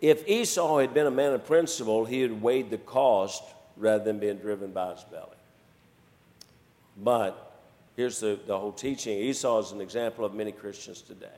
if 0.00 0.28
Esau 0.28 0.78
had 0.78 0.92
been 0.92 1.06
a 1.06 1.10
man 1.10 1.32
of 1.32 1.46
principle, 1.46 2.04
he 2.04 2.20
had 2.20 2.42
weighed 2.42 2.70
the 2.70 2.78
cost 2.78 3.42
rather 3.76 4.04
than 4.04 4.18
being 4.18 4.36
driven 4.36 4.72
by 4.72 4.92
his 4.92 5.04
belly. 5.04 5.28
But 6.96 7.52
here's 7.96 8.20
the, 8.20 8.38
the 8.46 8.58
whole 8.58 8.72
teaching 8.72 9.18
Esau 9.18 9.60
is 9.60 9.72
an 9.72 9.80
example 9.80 10.24
of 10.24 10.34
many 10.34 10.52
Christians 10.52 11.00
today. 11.00 11.28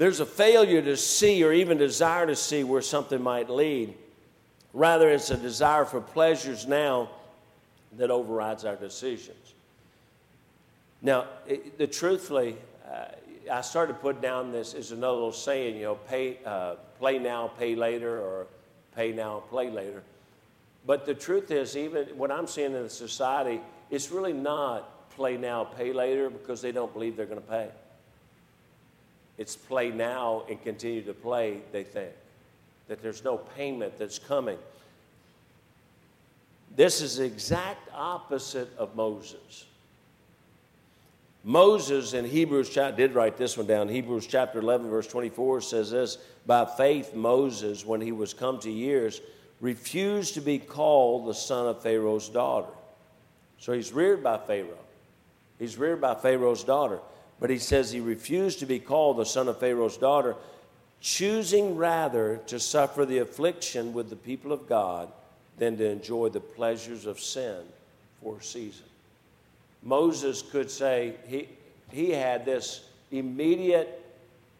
There's 0.00 0.20
a 0.20 0.24
failure 0.24 0.80
to 0.80 0.96
see 0.96 1.44
or 1.44 1.52
even 1.52 1.76
desire 1.76 2.26
to 2.26 2.34
see 2.34 2.64
where 2.64 2.80
something 2.80 3.20
might 3.20 3.50
lead. 3.50 3.92
Rather, 4.72 5.10
it's 5.10 5.30
a 5.30 5.36
desire 5.36 5.84
for 5.84 6.00
pleasures 6.00 6.66
now 6.66 7.10
that 7.98 8.10
overrides 8.10 8.64
our 8.64 8.76
decisions. 8.76 9.52
Now, 11.02 11.26
it, 11.46 11.76
the 11.76 11.86
truthfully, 11.86 12.56
uh, 12.90 13.08
I 13.52 13.60
started 13.60 13.92
to 13.92 13.98
put 13.98 14.22
down 14.22 14.52
this 14.52 14.72
is 14.72 14.90
another 14.90 15.16
little 15.16 15.32
saying, 15.32 15.76
you 15.76 15.82
know, 15.82 15.96
pay, 15.96 16.38
uh, 16.46 16.76
play 16.98 17.18
now, 17.18 17.48
pay 17.48 17.74
later, 17.74 18.22
or 18.22 18.46
pay 18.96 19.12
now, 19.12 19.42
play 19.50 19.68
later. 19.68 20.02
But 20.86 21.04
the 21.04 21.12
truth 21.12 21.50
is, 21.50 21.76
even 21.76 22.06
what 22.16 22.30
I'm 22.30 22.46
seeing 22.46 22.74
in 22.74 22.84
the 22.84 22.88
society, 22.88 23.60
it's 23.90 24.10
really 24.10 24.32
not 24.32 25.10
play 25.10 25.36
now, 25.36 25.64
pay 25.64 25.92
later 25.92 26.30
because 26.30 26.62
they 26.62 26.72
don't 26.72 26.90
believe 26.90 27.18
they're 27.18 27.26
going 27.26 27.42
to 27.42 27.46
pay. 27.46 27.68
It's 29.40 29.56
play 29.56 29.90
now 29.90 30.42
and 30.50 30.62
continue 30.62 31.00
to 31.00 31.14
play, 31.14 31.62
they 31.72 31.82
think, 31.82 32.12
that 32.88 33.02
there's 33.02 33.24
no 33.24 33.38
payment 33.38 33.98
that's 33.98 34.18
coming. 34.18 34.58
This 36.76 37.00
is 37.00 37.16
the 37.16 37.24
exact 37.24 37.88
opposite 37.94 38.68
of 38.76 38.94
Moses. 38.94 39.64
Moses 41.42 42.12
in 42.12 42.26
Hebrews 42.26 42.68
chapter 42.68 42.94
did 42.94 43.14
write 43.14 43.38
this 43.38 43.56
one 43.56 43.66
down. 43.66 43.88
Hebrews 43.88 44.26
chapter 44.26 44.58
11 44.58 44.90
verse 44.90 45.06
24 45.06 45.62
says 45.62 45.90
this, 45.90 46.18
by 46.44 46.66
faith 46.66 47.14
Moses 47.14 47.86
when 47.86 48.02
he 48.02 48.12
was 48.12 48.34
come 48.34 48.60
to 48.60 48.70
years 48.70 49.22
refused 49.62 50.34
to 50.34 50.42
be 50.42 50.58
called 50.58 51.26
the 51.26 51.34
son 51.34 51.66
of 51.66 51.82
Pharaoh's 51.82 52.28
daughter. 52.28 52.68
So 53.58 53.72
he's 53.72 53.90
reared 53.90 54.22
by 54.22 54.36
Pharaoh. 54.36 54.84
He's 55.58 55.78
reared 55.78 56.02
by 56.02 56.14
Pharaoh's 56.14 56.62
daughter, 56.62 57.00
but 57.40 57.50
he 57.50 57.58
says 57.58 57.90
he 57.90 58.00
refused 58.00 58.60
to 58.60 58.66
be 58.66 58.78
called 58.78 59.16
the 59.16 59.24
son 59.24 59.48
of 59.48 59.58
Pharaoh's 59.58 59.96
daughter, 59.96 60.36
choosing 61.00 61.76
rather 61.76 62.38
to 62.46 62.60
suffer 62.60 63.06
the 63.06 63.18
affliction 63.18 63.94
with 63.94 64.10
the 64.10 64.16
people 64.16 64.52
of 64.52 64.68
God 64.68 65.10
than 65.56 65.78
to 65.78 65.88
enjoy 65.88 66.28
the 66.28 66.40
pleasures 66.40 67.06
of 67.06 67.18
sin 67.18 67.62
for 68.22 68.36
a 68.36 68.42
season. 68.42 68.84
Moses 69.82 70.42
could 70.42 70.70
say 70.70 71.14
he, 71.26 71.48
he 71.90 72.10
had 72.10 72.44
this 72.44 72.84
immediate, 73.10 74.04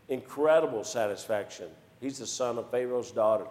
incredible 0.09 0.83
satisfaction. 0.83 1.66
He's 2.01 2.19
the 2.19 2.27
son 2.27 2.57
of 2.57 2.71
Pharaoh's 2.71 3.11
daughter. 3.11 3.45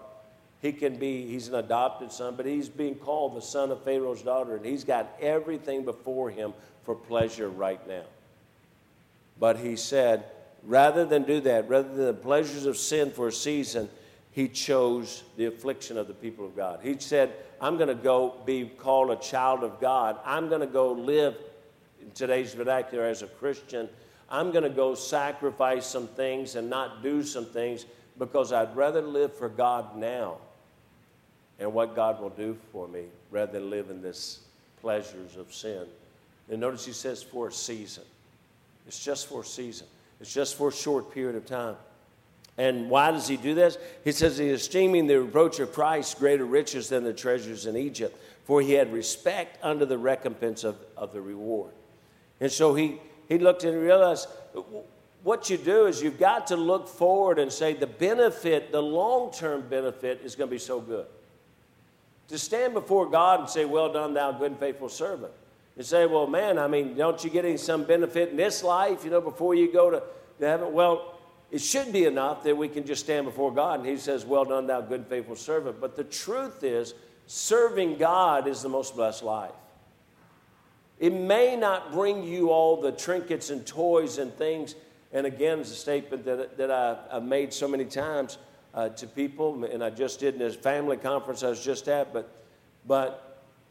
He 0.61 0.73
can 0.73 0.97
be, 0.97 1.27
he's 1.27 1.47
an 1.47 1.55
adopted 1.55 2.11
son, 2.11 2.33
but 2.35 2.47
he's 2.47 2.67
being 2.67 2.95
called 2.95 3.35
the 3.35 3.41
son 3.41 3.71
of 3.71 3.83
Pharaoh's 3.83 4.23
daughter, 4.23 4.55
and 4.55 4.65
he's 4.65 4.83
got 4.83 5.07
everything 5.21 5.85
before 5.85 6.31
him 6.31 6.53
for 6.83 6.95
pleasure 6.95 7.49
right 7.49 7.85
now. 7.87 8.03
But 9.39 9.57
he 9.57 9.75
said, 9.75 10.25
rather 10.63 11.05
than 11.05 11.23
do 11.23 11.39
that, 11.41 11.69
rather 11.69 11.87
than 11.87 12.05
the 12.05 12.13
pleasures 12.13 12.65
of 12.65 12.77
sin 12.77 13.11
for 13.11 13.27
a 13.27 13.31
season, 13.31 13.89
he 14.31 14.47
chose 14.47 15.23
the 15.37 15.45
affliction 15.45 15.97
of 15.97 16.07
the 16.07 16.13
people 16.13 16.45
of 16.45 16.55
God. 16.55 16.79
He 16.83 16.97
said, 16.99 17.33
I'm 17.59 17.77
going 17.77 17.89
to 17.89 17.95
go 17.95 18.35
be 18.45 18.65
called 18.65 19.11
a 19.11 19.15
child 19.15 19.63
of 19.63 19.79
God. 19.79 20.17
I'm 20.25 20.49
going 20.49 20.61
to 20.61 20.67
go 20.67 20.91
live 20.91 21.35
in 22.01 22.11
today's 22.11 22.53
vernacular 22.53 23.05
as 23.05 23.21
a 23.21 23.27
Christian. 23.27 23.89
I'm 24.29 24.51
going 24.51 24.63
to 24.63 24.69
go 24.69 24.93
sacrifice 24.95 25.85
some 25.85 26.07
things 26.07 26.55
and 26.55 26.69
not 26.69 27.01
do 27.01 27.23
some 27.23 27.45
things 27.45 27.85
because 28.17 28.53
I'd 28.53 28.75
rather 28.75 29.01
live 29.01 29.33
for 29.35 29.49
God 29.49 29.97
now 29.97 30.37
and 31.59 31.73
what 31.73 31.95
God 31.95 32.21
will 32.21 32.29
do 32.29 32.57
for 32.71 32.87
me 32.87 33.05
rather 33.31 33.53
than 33.53 33.69
live 33.69 33.89
in 33.89 34.01
this 34.01 34.41
pleasures 34.81 35.35
of 35.35 35.53
sin. 35.53 35.85
And 36.49 36.59
notice 36.59 36.85
he 36.85 36.93
says 36.93 37.23
for 37.23 37.47
a 37.47 37.51
season. 37.51 38.03
It's 38.89 39.05
just 39.05 39.27
for 39.27 39.41
a 39.41 39.45
season. 39.45 39.85
It's 40.19 40.33
just 40.33 40.57
for 40.57 40.69
a 40.69 40.73
short 40.73 41.13
period 41.13 41.35
of 41.35 41.45
time. 41.45 41.75
And 42.57 42.89
why 42.89 43.11
does 43.11 43.27
he 43.27 43.37
do 43.37 43.53
this? 43.53 43.77
He 44.03 44.11
says 44.11 44.39
he 44.39 44.49
esteeming 44.49 45.05
the 45.05 45.21
reproach 45.21 45.59
of 45.59 45.71
Christ 45.71 46.17
greater 46.17 46.43
riches 46.43 46.89
than 46.89 47.03
the 47.03 47.13
treasures 47.13 47.67
in 47.67 47.77
Egypt, 47.77 48.19
for 48.45 48.63
he 48.63 48.73
had 48.73 48.91
respect 48.91 49.59
under 49.61 49.85
the 49.85 49.99
recompense 49.99 50.63
of, 50.63 50.75
of 50.97 51.13
the 51.13 51.21
reward. 51.21 51.71
And 52.41 52.51
so 52.51 52.73
he, 52.73 52.99
he 53.27 53.37
looked 53.37 53.63
and 53.63 53.79
realized 53.79 54.27
what 55.21 55.51
you 55.51 55.57
do 55.57 55.85
is 55.85 56.01
you've 56.01 56.19
got 56.19 56.47
to 56.47 56.55
look 56.55 56.87
forward 56.87 57.37
and 57.37 57.51
say 57.51 57.75
the 57.75 57.85
benefit, 57.85 58.71
the 58.71 58.81
long 58.81 59.31
term 59.31 59.69
benefit, 59.69 60.21
is 60.23 60.35
going 60.35 60.49
to 60.49 60.55
be 60.55 60.57
so 60.57 60.81
good. 60.81 61.05
To 62.29 62.39
stand 62.39 62.73
before 62.73 63.07
God 63.07 63.41
and 63.41 63.49
say, 63.49 63.65
Well 63.65 63.93
done, 63.93 64.15
thou 64.15 64.31
good 64.31 64.49
and 64.49 64.59
faithful 64.59 64.89
servant. 64.89 65.31
And 65.79 65.87
say, 65.87 66.05
Well, 66.05 66.27
man, 66.27 66.59
I 66.59 66.67
mean, 66.67 66.97
don't 66.97 67.23
you 67.23 67.29
get 67.29 67.45
any 67.45 67.55
some 67.55 67.85
benefit 67.85 68.31
in 68.31 68.35
this 68.35 68.63
life, 68.63 69.05
you 69.05 69.11
know, 69.11 69.21
before 69.21 69.55
you 69.55 69.71
go 69.71 69.89
to, 69.89 70.03
to 70.39 70.45
heaven? 70.45 70.73
Well, 70.73 71.17
it 71.51 71.61
should 71.61 71.93
be 71.93 72.03
enough 72.03 72.43
that 72.43 72.57
we 72.57 72.67
can 72.67 72.85
just 72.85 73.05
stand 73.05 73.25
before 73.25 73.53
God 73.53 73.79
and 73.79 73.87
He 73.87 73.95
says, 73.95 74.25
Well 74.25 74.43
done, 74.43 74.67
thou 74.67 74.81
good 74.81 74.99
and 74.99 75.07
faithful 75.07 75.37
servant. 75.37 75.79
But 75.79 75.95
the 75.95 76.03
truth 76.03 76.65
is, 76.65 76.95
serving 77.27 77.95
God 77.95 78.45
is 78.45 78.61
the 78.61 78.67
most 78.67 78.93
blessed 78.93 79.23
life. 79.23 79.53
It 80.99 81.13
may 81.13 81.55
not 81.55 81.93
bring 81.93 82.25
you 82.25 82.49
all 82.49 82.81
the 82.81 82.91
trinkets 82.91 83.49
and 83.49 83.65
toys 83.65 84.17
and 84.17 84.33
things. 84.33 84.75
And 85.13 85.25
again, 85.25 85.61
it's 85.61 85.71
a 85.71 85.75
statement 85.75 86.25
that, 86.25 86.57
that 86.57 86.69
I, 86.69 86.97
have 87.13 87.23
made 87.23 87.53
so 87.53 87.69
many 87.69 87.85
times 87.85 88.37
uh, 88.73 88.89
to 88.89 89.07
people, 89.07 89.63
and 89.63 89.81
I 89.81 89.91
just 89.91 90.19
did 90.19 90.33
in 90.33 90.41
this 90.41 90.57
family 90.57 90.97
conference 90.97 91.41
I 91.41 91.49
was 91.49 91.63
just 91.63 91.87
at. 91.87 92.11
But, 92.11 92.29
but, 92.85 93.28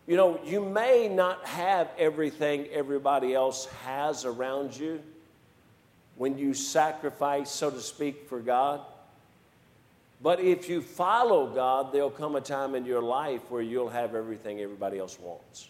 you 0.09 0.17
know, 0.17 0.41
you 0.43 0.65
may 0.65 1.07
not 1.07 1.45
have 1.45 1.91
everything 1.99 2.67
everybody 2.73 3.35
else 3.35 3.67
has 3.85 4.25
around 4.25 4.75
you 4.75 5.03
when 6.17 6.39
you 6.39 6.55
sacrifice, 6.55 7.51
so 7.51 7.71
to 7.71 7.81
speak, 7.81 8.27
for 8.27 8.41
God. 8.41 8.81
But 10.23 10.41
if 10.41 10.67
you 10.67 10.81
follow 10.81 11.47
God, 11.47 11.93
there'll 11.93 12.09
come 12.09 12.37
a 12.37 12.41
time 12.41 12.75
in 12.75 12.87
your 12.87 13.03
life 13.03 13.43
where 13.51 13.61
you'll 13.61 13.91
have 13.91 14.15
everything 14.15 14.61
everybody 14.61 14.99
else 14.99 15.19
wants. 15.21 15.69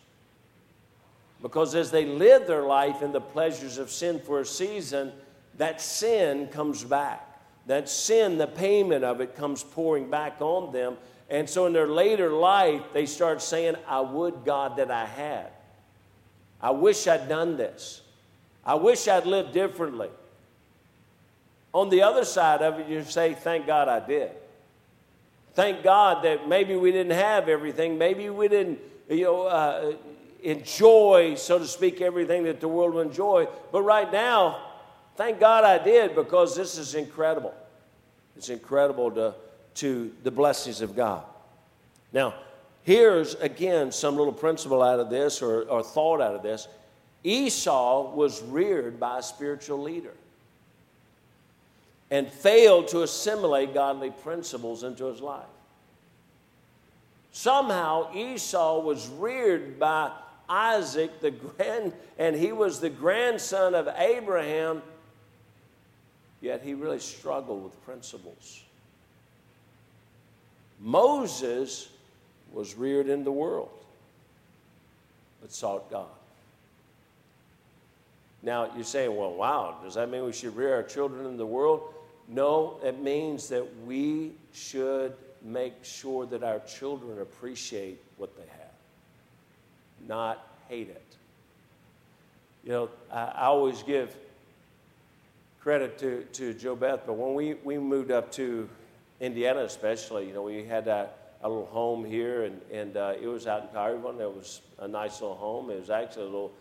Because 1.42 1.74
as 1.74 1.90
they 1.90 2.05
live 2.05 2.46
their 2.46 2.62
life 2.62 3.03
in 3.03 3.11
the 3.11 3.20
pleasures 3.20 3.77
of 3.77 3.90
sin 3.90 4.20
for 4.20 4.40
a 4.40 4.46
season, 4.46 5.12
that 5.57 5.81
sin 5.81 6.46
comes 6.46 6.85
back. 6.85 7.24
That 7.66 7.88
sin, 7.88 8.38
the 8.38 8.46
payment 8.46 9.03
of 9.03 9.20
it, 9.20 9.35
comes 9.35 9.64
pouring 9.64 10.09
back 10.09 10.40
on 10.40 10.72
them. 10.72 10.96
And 11.28 11.48
so 11.48 11.66
in 11.66 11.72
their 11.72 11.86
later 11.86 12.30
life, 12.30 12.82
they 12.92 13.06
start 13.06 13.42
saying, 13.42 13.76
I 13.86 14.00
would, 14.00 14.44
God, 14.44 14.76
that 14.76 14.90
I 14.90 15.04
had. 15.04 15.48
I 16.60 16.70
wish 16.70 17.06
I'd 17.06 17.28
done 17.28 17.56
this. 17.56 18.02
I 18.64 18.74
wish 18.74 19.08
I'd 19.08 19.26
lived 19.26 19.52
differently. 19.52 20.08
On 21.72 21.90
the 21.90 22.02
other 22.02 22.24
side 22.24 22.62
of 22.62 22.80
it, 22.80 22.88
you 22.88 23.02
say, 23.04 23.34
Thank 23.34 23.66
God 23.66 23.88
I 23.88 24.04
did. 24.04 24.30
Thank 25.54 25.82
God 25.82 26.24
that 26.24 26.48
maybe 26.48 26.76
we 26.76 26.92
didn't 26.92 27.12
have 27.12 27.48
everything. 27.48 27.98
Maybe 27.98 28.30
we 28.30 28.48
didn't, 28.48 28.78
you 29.08 29.24
know, 29.24 29.42
uh, 29.46 29.92
enjoy, 30.42 31.34
so 31.34 31.58
to 31.58 31.66
speak, 31.66 32.00
everything 32.00 32.44
that 32.44 32.60
the 32.60 32.68
world 32.68 32.94
will 32.94 33.02
enjoy. 33.02 33.48
But 33.72 33.82
right 33.82 34.10
now, 34.10 34.64
thank 35.16 35.40
God 35.40 35.64
I 35.64 35.82
did 35.82 36.14
because 36.14 36.56
this 36.56 36.78
is 36.78 36.94
incredible. 36.94 37.54
It's 38.36 38.48
incredible 38.50 39.10
to, 39.12 39.34
to 39.78 40.12
the 40.22 40.30
blessings 40.30 40.80
of 40.80 40.96
God. 40.96 41.24
Now, 42.12 42.34
here's 42.82 43.34
again 43.34 43.92
some 43.92 44.16
little 44.16 44.32
principle 44.32 44.82
out 44.82 45.00
of 45.00 45.10
this 45.10 45.42
or, 45.42 45.62
or 45.62 45.82
thought 45.82 46.20
out 46.20 46.34
of 46.34 46.42
this. 46.42 46.68
Esau 47.24 48.14
was 48.14 48.42
reared 48.42 48.98
by 48.98 49.18
a 49.18 49.22
spiritual 49.22 49.82
leader 49.82 50.14
and 52.10 52.28
failed 52.28 52.88
to 52.88 53.02
assimilate 53.02 53.74
godly 53.74 54.10
principles 54.10 54.82
into 54.82 55.06
his 55.06 55.20
life. 55.20 55.44
Somehow 57.32 58.12
Esau 58.14 58.80
was 58.80 59.08
reared 59.08 59.78
by 59.78 60.10
Isaac, 60.48 61.20
the 61.20 61.30
grand, 61.30 61.92
and 62.18 62.34
he 62.34 62.52
was 62.52 62.80
the 62.80 62.90
grandson 62.90 63.74
of 63.74 63.88
Abraham, 63.96 64.82
yet 66.40 66.62
he 66.62 66.74
really 66.74 66.98
struggled 66.98 67.62
with 67.62 67.84
principles. 67.84 68.64
Moses 70.80 71.88
was 72.52 72.74
reared 72.76 73.08
in 73.08 73.24
the 73.24 73.32
world, 73.32 73.70
but 75.40 75.52
sought 75.52 75.90
God. 75.90 76.06
Now, 78.42 78.70
you're 78.74 78.84
saying, 78.84 79.14
well, 79.16 79.34
wow, 79.34 79.76
does 79.82 79.94
that 79.94 80.08
mean 80.10 80.24
we 80.24 80.32
should 80.32 80.54
rear 80.54 80.74
our 80.74 80.84
children 80.84 81.26
in 81.26 81.36
the 81.36 81.46
world? 81.46 81.92
No, 82.28 82.78
it 82.84 83.00
means 83.00 83.48
that 83.48 83.66
we 83.84 84.32
should 84.52 85.14
make 85.42 85.84
sure 85.84 86.26
that 86.26 86.42
our 86.42 86.60
children 86.60 87.20
appreciate 87.20 88.00
what 88.16 88.36
they 88.36 88.42
have, 88.42 88.70
not 90.06 90.46
hate 90.68 90.88
it. 90.88 91.02
You 92.64 92.70
know, 92.70 92.90
I, 93.10 93.24
I 93.24 93.44
always 93.46 93.82
give 93.82 94.14
credit 95.60 95.98
to, 95.98 96.22
to 96.32 96.54
Joe 96.54 96.76
Beth, 96.76 97.00
but 97.06 97.14
when 97.14 97.34
we, 97.34 97.54
we 97.64 97.78
moved 97.78 98.10
up 98.10 98.30
to 98.32 98.68
Indiana, 99.20 99.61
especially, 99.61 100.28
you 100.28 100.33
know, 100.33 100.42
we 100.42 100.64
had 100.64 100.87
a, 100.87 101.11
a 101.42 101.48
little 101.48 101.66
home 101.66 102.04
here, 102.04 102.44
and, 102.44 102.61
and 102.70 102.96
uh, 102.96 103.14
it 103.20 103.26
was 103.26 103.46
out 103.46 103.62
in 103.62 103.68
Collierville. 103.68 104.20
It 104.20 104.35
was 104.35 104.61
a 104.78 104.88
nice 104.88 105.20
little 105.20 105.37
home. 105.37 105.70
It 105.70 105.81
was 105.81 105.90
actually 105.90 106.22
a 106.22 106.26
little, 106.26 106.52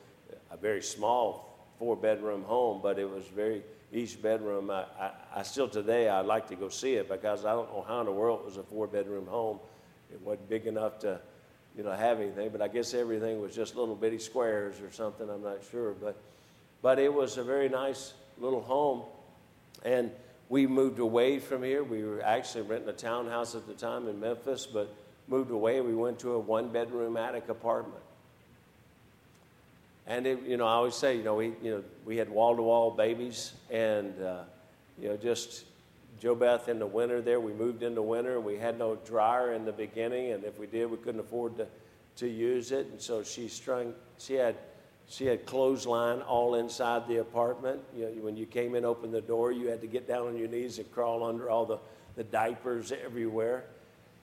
a 0.51 0.57
very 0.57 0.81
small 0.81 1.47
four 1.77 1.95
bedroom 1.95 2.43
home, 2.43 2.79
but 2.81 2.97
it 2.97 3.09
was 3.09 3.25
very 3.25 3.61
each 3.93 4.21
bedroom. 4.21 4.69
I, 4.69 4.85
I, 4.99 5.11
I, 5.35 5.43
still 5.43 5.69
today 5.69 6.09
I'd 6.09 6.25
like 6.25 6.47
to 6.49 6.55
go 6.55 6.67
see 6.67 6.95
it 6.95 7.07
because 7.07 7.45
I 7.45 7.51
don't 7.51 7.71
know 7.71 7.85
how 7.87 7.99
in 8.01 8.05
the 8.05 8.11
world 8.11 8.41
it 8.41 8.45
was 8.45 8.57
a 8.57 8.63
four 8.63 8.87
bedroom 8.87 9.27
home. 9.27 9.59
It 10.11 10.19
wasn't 10.21 10.49
big 10.49 10.65
enough 10.65 10.99
to, 10.99 11.19
you 11.77 11.83
know, 11.83 11.91
have 11.91 12.19
anything. 12.19 12.49
But 12.49 12.61
I 12.61 12.67
guess 12.67 12.93
everything 12.93 13.39
was 13.39 13.55
just 13.55 13.75
little 13.75 13.95
bitty 13.95 14.19
squares 14.19 14.81
or 14.81 14.91
something. 14.91 15.29
I'm 15.29 15.43
not 15.43 15.59
sure, 15.71 15.93
but 15.93 16.17
but 16.81 16.99
it 16.99 17.13
was 17.13 17.37
a 17.37 17.43
very 17.43 17.69
nice 17.69 18.13
little 18.39 18.61
home, 18.61 19.03
and 19.83 20.11
we 20.49 20.67
moved 20.67 20.99
away 20.99 21.39
from 21.39 21.63
here. 21.63 21.83
We 21.83 22.03
were 22.03 22.21
actually 22.21 22.63
renting 22.63 22.89
a 22.89 22.93
townhouse 22.93 23.55
at 23.55 23.67
the 23.67 23.73
time 23.73 24.07
in 24.07 24.19
Memphis, 24.19 24.65
but 24.65 24.93
moved 25.27 25.51
away. 25.51 25.81
We 25.81 25.95
went 25.95 26.19
to 26.19 26.33
a 26.33 26.39
one 26.39 26.69
bedroom 26.69 27.17
attic 27.17 27.49
apartment 27.49 28.03
and 30.07 30.25
it, 30.25 30.41
you 30.43 30.55
know, 30.55 30.65
I 30.65 30.71
always 30.71 30.95
say, 30.95 31.17
you 31.17 31.23
know, 31.23 31.35
we, 31.35 31.47
you 31.61 31.71
know, 31.71 31.83
we 32.05 32.15
had 32.15 32.29
wall-to-wall 32.29 32.91
babies, 32.91 33.51
and 33.69 34.19
uh, 34.23 34.43
you 34.99 35.09
know, 35.09 35.17
just 35.17 35.65
Joe 36.21 36.33
Beth 36.33 36.69
in 36.69 36.79
the 36.79 36.87
winter 36.87 37.21
there. 37.21 37.41
We 37.41 37.51
moved 37.51 37.83
in 37.83 37.93
the 37.93 38.01
winter, 38.01 38.39
we 38.39 38.57
had 38.57 38.79
no 38.79 38.95
dryer 38.95 39.53
in 39.53 39.65
the 39.65 39.73
beginning, 39.73 40.31
and 40.31 40.45
if 40.45 40.57
we 40.57 40.65
did, 40.65 40.89
we 40.89 40.97
couldn't 40.97 41.19
afford 41.19 41.57
to 41.57 41.67
to 42.15 42.27
use 42.27 42.71
it, 42.71 42.87
and 42.87 42.99
so 42.99 43.21
she 43.21 43.47
strung. 43.47 43.93
She 44.17 44.33
had 44.35 44.55
she 45.07 45.25
had 45.25 45.45
clothesline 45.45 46.21
all 46.21 46.55
inside 46.55 47.07
the 47.07 47.17
apartment. 47.17 47.81
You 47.95 48.05
know, 48.05 48.11
when 48.21 48.35
you 48.37 48.45
came 48.45 48.75
in, 48.75 48.85
opened 48.85 49.13
the 49.13 49.21
door, 49.21 49.51
you 49.51 49.67
had 49.67 49.81
to 49.81 49.87
get 49.87 50.07
down 50.07 50.27
on 50.27 50.37
your 50.37 50.47
knees 50.47 50.77
and 50.77 50.91
crawl 50.91 51.23
under 51.23 51.49
all 51.49 51.65
the 51.65 51.79
the 52.17 52.23
diapers 52.23 52.91
everywhere, 52.91 53.63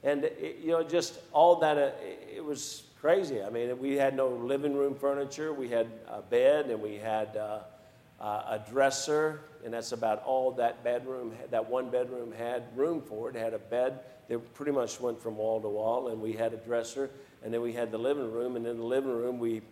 and 0.02 0.24
it, 0.24 0.58
you 0.60 0.72
know, 0.72 0.82
just 0.82 1.18
all 1.32 1.56
that. 1.60 1.78
Uh, 1.78 1.90
it 2.34 2.44
was 2.44 2.82
crazy. 3.00 3.42
I 3.42 3.48
mean, 3.50 3.78
we 3.78 3.94
had 3.94 4.16
no 4.16 4.28
living 4.28 4.74
room 4.74 4.94
furniture. 4.94 5.54
We 5.54 5.68
had 5.68 5.86
a 6.08 6.20
bed 6.20 6.66
and 6.66 6.82
we 6.82 6.96
had 6.96 7.36
uh, 7.36 7.60
uh, 8.20 8.58
a 8.58 8.70
dresser, 8.70 9.40
and 9.64 9.72
that's 9.72 9.92
about 9.92 10.24
all 10.24 10.50
that 10.52 10.82
bedroom, 10.82 11.32
that 11.50 11.70
one 11.70 11.88
bedroom 11.88 12.32
had 12.32 12.64
room 12.76 13.00
for. 13.00 13.30
It 13.30 13.36
had 13.36 13.54
a 13.54 13.58
bed 13.58 14.00
that 14.28 14.54
pretty 14.54 14.72
much 14.72 15.00
went 15.00 15.22
from 15.22 15.36
wall 15.36 15.60
to 15.60 15.68
wall, 15.68 16.08
and 16.08 16.20
we 16.20 16.32
had 16.32 16.52
a 16.52 16.56
dresser, 16.56 17.10
and 17.44 17.54
then 17.54 17.60
we 17.62 17.72
had 17.72 17.92
the 17.92 17.98
living 17.98 18.32
room, 18.32 18.56
and 18.56 18.66
in 18.66 18.78
the 18.78 18.84
living 18.84 19.12
room 19.12 19.38
we. 19.38 19.62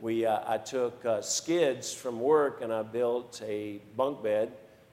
We, 0.00 0.24
uh, 0.24 0.40
I 0.46 0.56
took 0.56 1.04
uh, 1.04 1.20
skids 1.20 1.92
from 1.92 2.20
work 2.20 2.62
and 2.62 2.72
I 2.72 2.82
built 2.82 3.42
a 3.46 3.82
bunk 3.96 4.22
bed, 4.22 4.52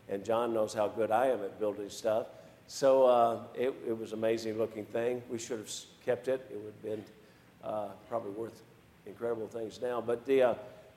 and 0.10 0.24
John 0.26 0.54
knows 0.54 0.74
how 0.74 0.90
good 0.90 1.12
I 1.12 1.28
am 1.28 1.42
at 1.44 1.60
building 1.60 1.90
stuff. 1.90 2.28
So 2.68 3.06
uh, 3.06 3.40
it, 3.54 3.74
it 3.88 3.98
was 3.98 4.12
an 4.12 4.20
amazing 4.20 4.58
looking 4.58 4.84
thing. 4.84 5.24
We 5.30 5.40
should 5.40 5.60
have 5.60 5.72
kept 6.06 6.28
it. 6.28 6.46
It 6.52 6.58
would 6.58 6.74
have 6.74 6.84
been 6.84 7.06
uh, 7.64 7.88
probably 8.10 8.32
worth 8.32 8.62
incredible 9.06 9.48
things 9.48 9.82
now. 9.82 10.02
But 10.02 10.26
the 10.26 10.44
uh, 10.44 10.54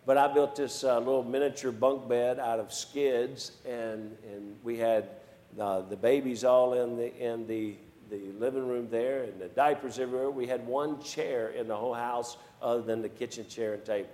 but 0.07 0.16
I 0.16 0.33
built 0.33 0.57
this 0.57 0.83
uh, 0.83 0.99
little 0.99 1.23
miniature 1.23 1.70
bunk 1.70 2.09
bed 2.09 2.40
out 2.40 2.59
of 2.59 2.73
skids, 2.73 3.53
and 3.64 4.16
and 4.33 4.57
we 4.64 4.77
had 4.79 5.09
the 5.57 5.99
babies 6.01 6.42
all 6.42 6.73
in 6.73 6.96
the 6.96 7.16
in 7.16 7.46
the 7.46 7.77
the 8.11 8.33
living 8.38 8.66
room 8.66 8.88
there, 8.90 9.23
and 9.23 9.40
the 9.40 9.49
diapers 9.49 9.99
everywhere. 9.99 10.31
We 10.31 10.46
had 10.46 10.66
one 10.66 11.03
chair 11.03 11.51
in 11.51 11.68
the 11.68 11.77
whole 11.77 11.94
house 11.94 12.37
other 12.61 12.83
than 12.83 13.03
the 13.03 13.09
kitchen 13.09 13.49
chair 13.49 13.75
and 13.75 13.85
tables. 13.85 14.11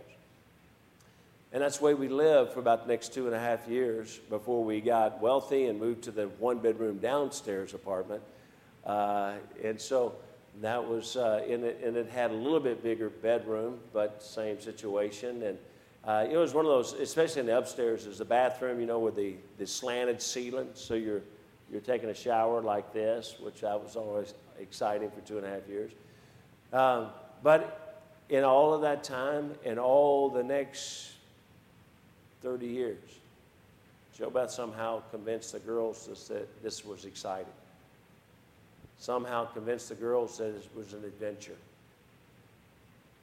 And 1.52 1.62
that's 1.62 1.78
the 1.78 1.84
way 1.84 1.94
we 1.94 2.08
lived 2.08 2.52
for 2.52 2.60
about 2.60 2.86
the 2.86 2.92
next 2.92 3.14
two 3.14 3.26
and 3.26 3.34
a 3.34 3.38
half 3.38 3.66
years 3.66 4.18
before 4.28 4.62
we 4.62 4.80
got 4.80 5.20
wealthy 5.20 5.66
and 5.66 5.80
moved 5.80 6.02
to 6.04 6.10
the 6.10 6.24
one 6.38 6.58
bedroom 6.58 6.98
downstairs 6.98 7.72
apartment. 7.72 8.22
Uh, 8.84 9.34
and 9.64 9.80
so 9.80 10.14
that 10.60 10.86
was 10.86 11.16
uh, 11.16 11.42
in 11.46 11.64
it, 11.64 11.80
and 11.84 11.96
it 11.96 12.08
had 12.08 12.30
a 12.30 12.34
little 12.34 12.60
bit 12.60 12.82
bigger 12.82 13.08
bedroom, 13.10 13.78
but 13.92 14.22
same 14.22 14.60
situation. 14.60 15.42
And 15.42 15.58
uh, 16.04 16.26
it 16.30 16.36
was 16.36 16.54
one 16.54 16.64
of 16.64 16.70
those, 16.70 16.92
especially 16.94 17.40
in 17.40 17.46
the 17.46 17.56
upstairs, 17.56 18.06
is 18.06 18.18
the 18.18 18.24
bathroom, 18.24 18.80
you 18.80 18.86
know, 18.86 18.98
with 18.98 19.16
the, 19.16 19.34
the 19.58 19.66
slanted 19.66 20.20
ceiling. 20.20 20.68
So 20.74 20.94
you're 20.94 21.22
you're 21.70 21.80
taking 21.80 22.08
a 22.08 22.14
shower 22.14 22.60
like 22.62 22.92
this, 22.92 23.36
which 23.40 23.64
I 23.64 23.74
was 23.74 23.96
always 23.96 24.34
exciting 24.58 25.10
for 25.10 25.20
two 25.20 25.38
and 25.38 25.46
a 25.46 25.50
half 25.50 25.68
years. 25.68 25.92
Um, 26.72 27.08
but 27.42 28.02
in 28.28 28.44
all 28.44 28.74
of 28.74 28.82
that 28.82 29.04
time, 29.04 29.54
and 29.64 29.78
all 29.78 30.28
the 30.28 30.42
next 30.42 31.12
30 32.42 32.66
years, 32.66 32.98
Joe 34.16 34.30
Beth 34.30 34.50
somehow 34.50 35.02
convinced 35.10 35.52
the 35.52 35.58
girls 35.58 36.06
that 36.28 36.62
this 36.62 36.84
was 36.84 37.04
exciting 37.04 37.52
somehow 38.98 39.44
convinced 39.46 39.88
the 39.88 39.94
girls 39.94 40.38
that 40.38 40.48
it 40.48 40.68
was 40.74 40.92
an 40.92 41.04
adventure. 41.04 41.56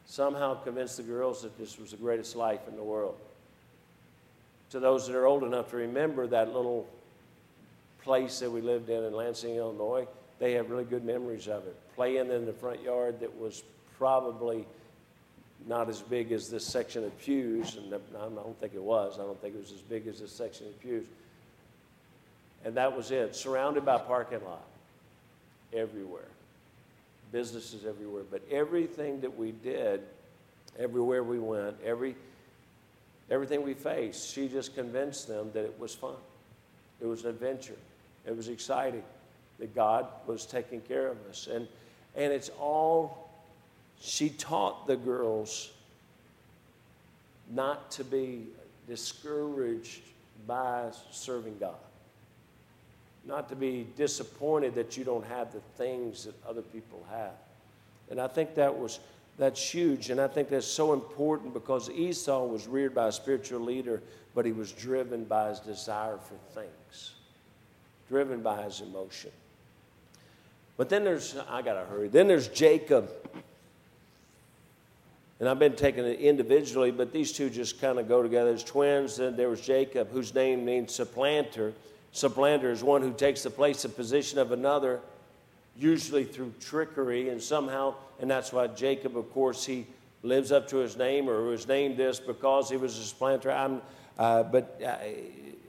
Somehow 0.05 0.55
convinced 0.55 0.97
the 0.97 1.03
girls 1.03 1.41
that 1.41 1.57
this 1.57 1.79
was 1.79 1.91
the 1.91 1.97
greatest 1.97 2.35
life 2.35 2.67
in 2.67 2.75
the 2.75 2.83
world. 2.83 3.15
To 4.71 4.79
those 4.79 5.07
that 5.07 5.15
are 5.15 5.25
old 5.25 5.43
enough 5.43 5.71
to 5.71 5.77
remember 5.77 6.27
that 6.27 6.53
little 6.53 6.87
place 8.03 8.39
that 8.39 8.51
we 8.51 8.61
lived 8.61 8.89
in 8.89 9.03
in 9.03 9.13
Lansing, 9.13 9.55
Illinois, 9.55 10.07
they 10.39 10.53
have 10.53 10.69
really 10.69 10.83
good 10.83 11.05
memories 11.05 11.47
of 11.47 11.65
it. 11.65 11.75
Playing 11.95 12.31
in 12.31 12.45
the 12.45 12.53
front 12.53 12.81
yard 12.83 13.19
that 13.21 13.39
was 13.39 13.63
probably 13.97 14.65
not 15.65 15.89
as 15.89 16.01
big 16.01 16.31
as 16.31 16.49
this 16.49 16.65
section 16.65 17.03
of 17.03 17.17
pews, 17.19 17.77
and 17.77 17.93
I 17.93 18.19
don't 18.19 18.59
think 18.59 18.73
it 18.73 18.83
was. 18.83 19.19
I 19.19 19.23
don't 19.23 19.39
think 19.41 19.55
it 19.55 19.61
was 19.61 19.71
as 19.71 19.81
big 19.81 20.07
as 20.07 20.19
this 20.19 20.31
section 20.31 20.67
of 20.67 20.79
pews. 20.81 21.05
And 22.65 22.75
that 22.75 22.95
was 22.95 23.11
it, 23.11 23.35
surrounded 23.35 23.85
by 23.85 23.97
parking 23.97 24.43
lot 24.43 24.65
everywhere, 25.73 26.27
businesses 27.31 27.85
everywhere. 27.85 28.23
But 28.29 28.41
everything 28.51 29.21
that 29.21 29.37
we 29.37 29.51
did, 29.51 30.01
everywhere 30.77 31.23
we 31.23 31.39
went, 31.39 31.77
every, 31.83 32.15
everything 33.29 33.63
we 33.63 33.73
faced, 33.73 34.33
she 34.33 34.47
just 34.47 34.75
convinced 34.75 35.27
them 35.27 35.51
that 35.53 35.63
it 35.63 35.79
was 35.79 35.93
fun. 35.95 36.15
It 37.01 37.05
was 37.05 37.23
an 37.23 37.29
adventure. 37.31 37.77
It 38.25 38.35
was 38.35 38.47
exciting 38.47 39.03
that 39.59 39.75
God 39.75 40.07
was 40.25 40.45
taking 40.45 40.81
care 40.81 41.07
of 41.07 41.17
us. 41.29 41.47
And, 41.51 41.67
and 42.15 42.31
it's 42.33 42.49
all, 42.59 43.29
she 43.99 44.29
taught 44.29 44.87
the 44.87 44.95
girls 44.95 45.71
not 47.51 47.91
to 47.91 48.03
be 48.03 48.47
discouraged 48.87 50.01
by 50.47 50.89
serving 51.11 51.57
God 51.59 51.75
not 53.25 53.49
to 53.49 53.55
be 53.55 53.87
disappointed 53.95 54.75
that 54.75 54.97
you 54.97 55.03
don't 55.03 55.25
have 55.25 55.51
the 55.53 55.61
things 55.77 56.25
that 56.25 56.35
other 56.47 56.61
people 56.61 57.05
have. 57.09 57.31
And 58.09 58.19
I 58.19 58.27
think 58.27 58.55
that 58.55 58.77
was 58.77 58.99
that's 59.39 59.73
huge 59.73 60.11
and 60.11 60.21
I 60.21 60.27
think 60.27 60.49
that's 60.49 60.67
so 60.67 60.93
important 60.93 61.53
because 61.53 61.89
Esau 61.89 62.45
was 62.45 62.67
reared 62.67 62.93
by 62.93 63.07
a 63.07 63.11
spiritual 63.11 63.61
leader, 63.61 64.01
but 64.35 64.45
he 64.45 64.51
was 64.51 64.71
driven 64.71 65.23
by 65.23 65.49
his 65.49 65.59
desire 65.59 66.17
for 66.17 66.35
things. 66.59 67.13
Driven 68.13 68.43
by 68.43 68.61
his 68.61 68.79
emotion. 68.79 69.31
But 70.77 70.89
then 70.89 71.03
there's 71.03 71.35
I 71.49 71.63
got 71.63 71.73
to 71.73 71.85
hurry. 71.85 72.09
Then 72.09 72.27
there's 72.27 72.47
Jacob. 72.47 73.09
And 75.39 75.49
I've 75.49 75.57
been 75.57 75.75
taking 75.75 76.05
it 76.05 76.19
individually, 76.19 76.91
but 76.91 77.11
these 77.11 77.31
two 77.31 77.49
just 77.49 77.81
kind 77.81 77.97
of 77.97 78.07
go 78.07 78.21
together 78.21 78.51
as 78.51 78.63
twins. 78.63 79.17
Then 79.17 79.35
there 79.35 79.49
was 79.49 79.61
Jacob, 79.61 80.11
whose 80.11 80.31
name 80.35 80.63
means 80.63 80.93
supplanter 80.93 81.73
Supplanter 82.11 82.69
is 82.69 82.83
one 82.83 83.01
who 83.01 83.11
takes 83.11 83.41
the 83.41 83.49
place 83.49 83.83
and 83.83 83.95
position 83.95 84.37
of 84.37 84.51
another, 84.51 84.99
usually 85.75 86.23
through 86.23 86.53
trickery 86.59 87.29
and 87.29 87.41
somehow, 87.41 87.95
and 88.21 88.29
that's 88.29 88.53
why 88.53 88.67
Jacob, 88.67 89.17
of 89.17 89.33
course, 89.33 89.65
he 89.65 89.87
lives 90.21 90.51
up 90.51 90.67
to 90.67 90.77
his 90.77 90.95
name 90.95 91.27
or 91.27 91.41
was 91.41 91.67
named 91.67 91.97
this 91.97 92.19
because 92.19 92.69
he 92.69 92.77
was 92.77 92.99
a 92.99 93.03
supplanter. 93.03 93.81
Uh, 94.19 94.43
but 94.43 94.79
uh, 94.85 94.95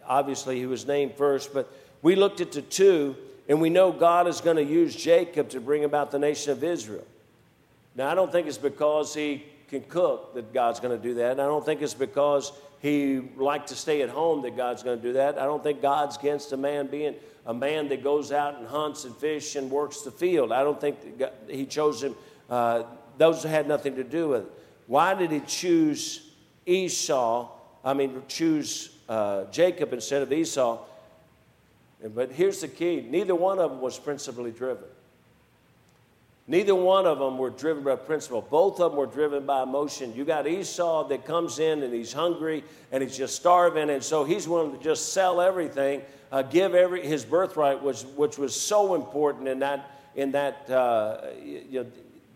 obviously, 0.06 0.58
he 0.58 0.66
was 0.66 0.86
named 0.86 1.14
first. 1.14 1.54
But 1.54 1.72
we 2.04 2.16
looked 2.16 2.42
at 2.42 2.52
the 2.52 2.60
two, 2.60 3.16
and 3.48 3.62
we 3.62 3.70
know 3.70 3.90
God 3.90 4.28
is 4.28 4.42
going 4.42 4.58
to 4.58 4.62
use 4.62 4.94
Jacob 4.94 5.48
to 5.48 5.60
bring 5.60 5.84
about 5.84 6.10
the 6.10 6.18
nation 6.18 6.52
of 6.52 6.62
Israel. 6.62 7.06
Now, 7.96 8.10
I 8.10 8.14
don't 8.14 8.30
think 8.30 8.46
it's 8.46 8.58
because 8.58 9.14
he 9.14 9.46
can 9.68 9.80
cook 9.84 10.34
that 10.34 10.52
God's 10.52 10.80
going 10.80 10.94
to 10.94 11.02
do 11.02 11.14
that. 11.14 11.40
I 11.40 11.44
don't 11.46 11.64
think 11.64 11.80
it's 11.80 11.94
because 11.94 12.52
he 12.82 13.22
liked 13.36 13.68
to 13.68 13.74
stay 13.74 14.02
at 14.02 14.10
home 14.10 14.42
that 14.42 14.54
God's 14.54 14.82
going 14.82 15.00
to 15.00 15.02
do 15.02 15.14
that. 15.14 15.38
I 15.38 15.44
don't 15.44 15.62
think 15.62 15.80
God's 15.80 16.18
against 16.18 16.52
a 16.52 16.58
man 16.58 16.88
being 16.88 17.14
a 17.46 17.54
man 17.54 17.88
that 17.88 18.04
goes 18.04 18.32
out 18.32 18.58
and 18.58 18.68
hunts 18.68 19.06
and 19.06 19.16
fish 19.16 19.56
and 19.56 19.70
works 19.70 20.02
the 20.02 20.10
field. 20.10 20.52
I 20.52 20.62
don't 20.62 20.78
think 20.78 20.98
he 21.48 21.64
chose 21.64 22.02
him. 22.02 22.14
Uh, 22.50 22.82
those 23.16 23.42
had 23.42 23.66
nothing 23.66 23.96
to 23.96 24.04
do 24.04 24.28
with 24.28 24.42
it. 24.42 24.52
Why 24.88 25.14
did 25.14 25.30
he 25.30 25.40
choose 25.40 26.20
Esau? 26.66 27.48
I 27.82 27.94
mean, 27.94 28.20
choose 28.28 28.90
uh, 29.08 29.44
Jacob 29.44 29.94
instead 29.94 30.20
of 30.20 30.30
Esau? 30.30 30.84
But 32.12 32.32
here's 32.32 32.60
the 32.60 32.68
key 32.68 33.06
neither 33.08 33.34
one 33.34 33.58
of 33.58 33.70
them 33.70 33.80
was 33.80 33.98
principally 33.98 34.50
driven. 34.50 34.84
Neither 36.46 36.74
one 36.74 37.06
of 37.06 37.18
them 37.18 37.38
were 37.38 37.48
driven 37.48 37.84
by 37.84 37.96
principle. 37.96 38.42
Both 38.42 38.78
of 38.78 38.92
them 38.92 38.98
were 38.98 39.06
driven 39.06 39.46
by 39.46 39.62
emotion. 39.62 40.14
You 40.14 40.26
got 40.26 40.46
Esau 40.46 41.08
that 41.08 41.24
comes 41.24 41.58
in 41.58 41.82
and 41.82 41.94
he's 41.94 42.12
hungry 42.12 42.62
and 42.92 43.02
he's 43.02 43.16
just 43.16 43.36
starving, 43.36 43.88
and 43.88 44.04
so 44.04 44.24
he's 44.24 44.46
willing 44.46 44.76
to 44.76 44.84
just 44.84 45.14
sell 45.14 45.40
everything, 45.40 46.02
uh, 46.30 46.42
give 46.42 46.74
every 46.74 47.06
his 47.06 47.24
birthright, 47.24 47.82
which 47.82 48.02
which 48.16 48.36
was 48.36 48.58
so 48.58 48.94
important 48.94 49.48
in 49.48 49.60
that 49.60 49.90
in 50.14 50.32
that 50.32 50.68
uh, 50.68 51.28
you 51.42 51.84
know, 51.84 51.86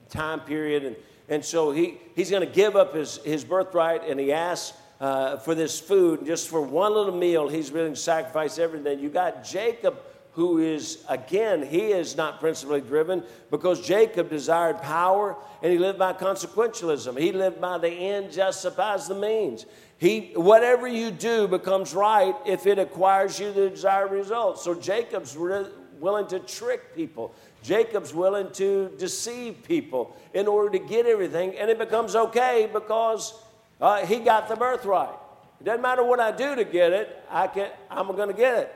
time 0.09 0.41
period, 0.41 0.85
and 0.85 0.97
and 1.29 1.45
so 1.45 1.71
he 1.71 1.99
he's 2.17 2.31
going 2.31 2.47
to 2.47 2.53
give 2.53 2.77
up 2.77 2.95
his 2.95 3.19
his 3.19 3.45
birthright, 3.45 4.09
and 4.09 4.19
he 4.19 4.33
asks. 4.33 4.78
Uh, 5.01 5.37
for 5.37 5.55
this 5.55 5.79
food, 5.79 6.27
just 6.27 6.49
for 6.49 6.61
one 6.61 6.93
little 6.93 7.17
meal, 7.17 7.49
he's 7.49 7.71
willing 7.71 7.95
to 7.95 8.01
sacrifice 8.01 8.59
everything. 8.59 8.99
You 8.99 9.11
got 9.11 9.45
Jacob 9.45 9.97
who 10.39 10.59
is, 10.59 11.05
again, 11.09 11.67
he 11.67 11.87
is 11.87 12.17
not 12.17 12.39
principally 12.39 12.81
driven 12.81 13.25
because 13.51 13.85
Jacob 13.85 14.31
desired 14.31 14.81
power 14.81 15.37
and 15.65 15.73
he 15.73 15.79
lived 15.79 15.99
by 15.99 16.13
consequentialism. 16.13 17.19
He 17.19 17.33
lived 17.33 17.61
by 17.61 17.77
the 17.79 17.91
end 17.91 18.31
justifies 18.31 19.09
the 19.09 19.17
means. 19.17 19.67
He, 19.97 20.31
whatever 20.37 20.87
you 20.87 21.11
do 21.11 21.49
becomes 21.49 21.93
right 21.93 22.37
if 22.47 22.69
it 22.69 22.79
acquires 22.79 23.41
you 23.41 23.53
the 23.53 23.71
desired 23.71 24.13
result. 24.13 24.61
So 24.61 24.77
Jacob's 24.77 25.37
re- 25.37 25.67
willing 25.99 26.29
to 26.29 26.39
trick 26.39 26.95
people. 26.95 27.35
Jacob's 27.65 28.15
willing 28.15 28.53
to 28.53 28.93
deceive 28.97 29.65
people 29.65 30.17
in 30.35 30.47
order 30.47 30.79
to 30.79 30.85
get 30.85 31.07
everything, 31.07 31.59
and 31.59 31.69
it 31.69 31.79
becomes 31.79 32.15
okay 32.15 32.71
because 32.73 33.35
uh, 33.81 34.05
he 34.07 34.19
got 34.19 34.49
the 34.49 34.57
birthright. 34.57 35.15
It 35.61 35.65
doesn't 35.65 35.83
matter 35.83 36.05
what 36.05 36.21
I 36.21 36.33
do 36.33 36.55
to 36.55 36.65
get 36.65 36.93
it, 36.93 37.23
I 37.31 37.49
can, 37.49 37.71
I'm 37.91 38.07
going 38.09 38.29
to 38.29 38.35
get 38.35 38.59
it. 38.59 38.75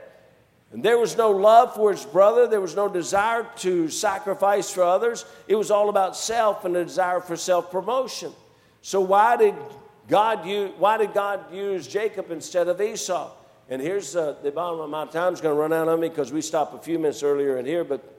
And 0.73 0.81
there 0.81 0.97
was 0.97 1.15
no 1.15 1.29
love 1.29 1.75
for 1.75 1.91
his 1.91 2.03
brother. 2.03 2.47
There 2.47 2.59
was 2.59 2.75
no 2.75 2.89
desire 2.89 3.47
to 3.57 3.89
sacrifice 3.89 4.71
for 4.71 4.83
others. 4.83 5.23
It 5.47 5.55
was 5.55 5.69
all 5.69 5.89
about 5.89 6.17
self 6.17 6.65
and 6.65 6.75
a 6.75 6.83
desire 6.83 7.21
for 7.21 7.37
self 7.37 7.69
promotion. 7.69 8.31
So 8.81 8.99
why 8.99 9.37
did 9.37 9.53
God 10.07 10.45
use, 10.47 10.71
why 10.77 10.97
did 10.97 11.13
God 11.13 11.53
use 11.53 11.87
Jacob 11.87 12.31
instead 12.31 12.67
of 12.67 12.81
Esau? 12.81 13.31
And 13.69 13.81
here's 13.81 14.15
uh, 14.15 14.35
the 14.43 14.51
bottom 14.51 14.79
of 14.79 14.89
my 14.89 15.05
time's 15.05 15.41
going 15.41 15.55
to 15.55 15.59
run 15.61 15.71
out 15.71 15.87
on 15.87 15.99
me 15.99 16.09
because 16.09 16.33
we 16.33 16.41
stopped 16.41 16.73
a 16.73 16.79
few 16.79 16.97
minutes 16.97 17.23
earlier 17.23 17.57
in 17.57 17.65
here. 17.65 17.83
But 17.83 18.12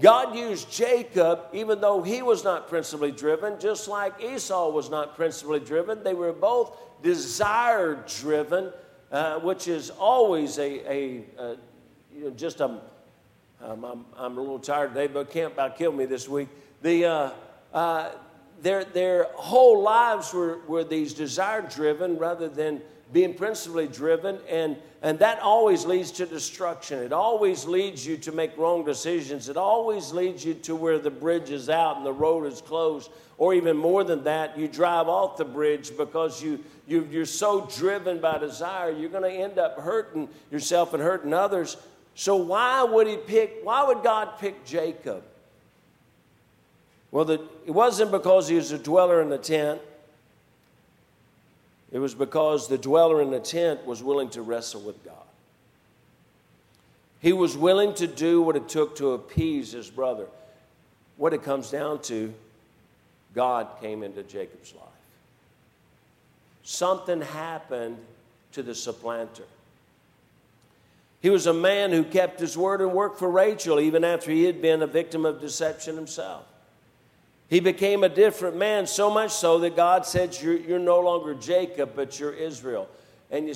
God 0.00 0.34
used 0.34 0.70
Jacob 0.72 1.46
even 1.52 1.80
though 1.80 2.02
he 2.02 2.22
was 2.22 2.42
not 2.42 2.68
principally 2.68 3.12
driven, 3.12 3.60
just 3.60 3.86
like 3.86 4.20
Esau 4.22 4.70
was 4.70 4.90
not 4.90 5.14
principally 5.14 5.60
driven. 5.60 6.02
They 6.02 6.14
were 6.14 6.32
both 6.32 6.76
desire 7.02 8.04
driven 8.20 8.72
uh, 9.14 9.38
which 9.38 9.68
is 9.68 9.90
always 9.90 10.58
a, 10.58 10.92
a, 10.92 11.24
a 11.38 11.56
you 12.12 12.24
know, 12.24 12.30
just 12.30 12.60
a, 12.60 12.80
um, 13.62 13.84
I'm, 13.84 14.04
I'm 14.16 14.36
a 14.36 14.40
little 14.40 14.58
tired 14.58 14.92
today, 14.92 15.06
but 15.06 15.30
can't 15.30 15.52
about 15.52 15.78
kill 15.78 15.92
me 15.92 16.04
this 16.04 16.28
week. 16.28 16.48
The, 16.82 17.04
uh, 17.04 17.30
uh, 17.72 18.10
their, 18.60 18.84
their 18.84 19.28
whole 19.34 19.82
lives 19.82 20.34
were, 20.34 20.58
were 20.66 20.82
these 20.82 21.14
desire 21.14 21.62
driven 21.62 22.18
rather 22.18 22.48
than 22.48 22.82
being 23.14 23.32
principally 23.32 23.86
driven, 23.86 24.38
and, 24.50 24.76
and 25.00 25.20
that 25.20 25.38
always 25.38 25.86
leads 25.86 26.10
to 26.10 26.26
destruction. 26.26 26.98
It 26.98 27.12
always 27.12 27.64
leads 27.64 28.04
you 28.04 28.16
to 28.18 28.32
make 28.32 28.58
wrong 28.58 28.84
decisions. 28.84 29.48
It 29.48 29.56
always 29.56 30.12
leads 30.12 30.44
you 30.44 30.54
to 30.54 30.74
where 30.74 30.98
the 30.98 31.12
bridge 31.12 31.50
is 31.50 31.70
out 31.70 31.96
and 31.96 32.04
the 32.04 32.12
road 32.12 32.44
is 32.52 32.60
closed. 32.60 33.10
Or 33.38 33.54
even 33.54 33.76
more 33.76 34.02
than 34.02 34.24
that, 34.24 34.58
you 34.58 34.66
drive 34.66 35.08
off 35.08 35.36
the 35.36 35.44
bridge 35.44 35.96
because 35.96 36.42
you, 36.42 36.62
you, 36.88 37.08
you're 37.08 37.24
so 37.24 37.70
driven 37.76 38.20
by 38.20 38.38
desire, 38.38 38.90
you're 38.90 39.10
going 39.10 39.22
to 39.22 39.30
end 39.30 39.58
up 39.60 39.78
hurting 39.78 40.28
yourself 40.50 40.92
and 40.92 41.02
hurting 41.02 41.32
others. 41.32 41.76
So, 42.16 42.34
why 42.34 42.82
would 42.82 43.06
he 43.06 43.16
pick, 43.16 43.60
why 43.62 43.84
would 43.84 44.02
God 44.02 44.38
pick 44.40 44.64
Jacob? 44.64 45.22
Well, 47.12 47.24
the, 47.24 47.40
it 47.64 47.70
wasn't 47.70 48.10
because 48.10 48.48
he 48.48 48.56
was 48.56 48.72
a 48.72 48.78
dweller 48.78 49.22
in 49.22 49.28
the 49.28 49.38
tent. 49.38 49.80
It 51.94 52.00
was 52.00 52.12
because 52.12 52.66
the 52.66 52.76
dweller 52.76 53.22
in 53.22 53.30
the 53.30 53.38
tent 53.38 53.86
was 53.86 54.02
willing 54.02 54.28
to 54.30 54.42
wrestle 54.42 54.80
with 54.80 55.04
God. 55.04 55.14
He 57.20 57.32
was 57.32 57.56
willing 57.56 57.94
to 57.94 58.08
do 58.08 58.42
what 58.42 58.56
it 58.56 58.68
took 58.68 58.96
to 58.96 59.12
appease 59.12 59.70
his 59.70 59.90
brother. 59.90 60.26
What 61.16 61.32
it 61.32 61.44
comes 61.44 61.70
down 61.70 62.02
to, 62.02 62.34
God 63.32 63.68
came 63.80 64.02
into 64.02 64.24
Jacob's 64.24 64.74
life. 64.74 64.82
Something 66.64 67.20
happened 67.20 67.98
to 68.52 68.64
the 68.64 68.74
supplanter. 68.74 69.44
He 71.22 71.30
was 71.30 71.46
a 71.46 71.54
man 71.54 71.92
who 71.92 72.02
kept 72.02 72.40
his 72.40 72.58
word 72.58 72.80
and 72.80 72.90
worked 72.90 73.20
for 73.20 73.30
Rachel 73.30 73.78
even 73.78 74.02
after 74.02 74.32
he 74.32 74.42
had 74.42 74.60
been 74.60 74.82
a 74.82 74.88
victim 74.88 75.24
of 75.24 75.40
deception 75.40 75.94
himself. 75.94 76.44
He 77.48 77.60
became 77.60 78.04
a 78.04 78.08
different 78.08 78.56
man, 78.56 78.86
so 78.86 79.10
much 79.10 79.32
so 79.32 79.58
that 79.60 79.76
God 79.76 80.06
said, 80.06 80.36
You're, 80.40 80.56
you're 80.56 80.78
no 80.78 81.00
longer 81.00 81.34
Jacob, 81.34 81.92
but 81.94 82.18
you're 82.18 82.32
Israel. 82.32 82.88
And, 83.30 83.48
you, 83.48 83.54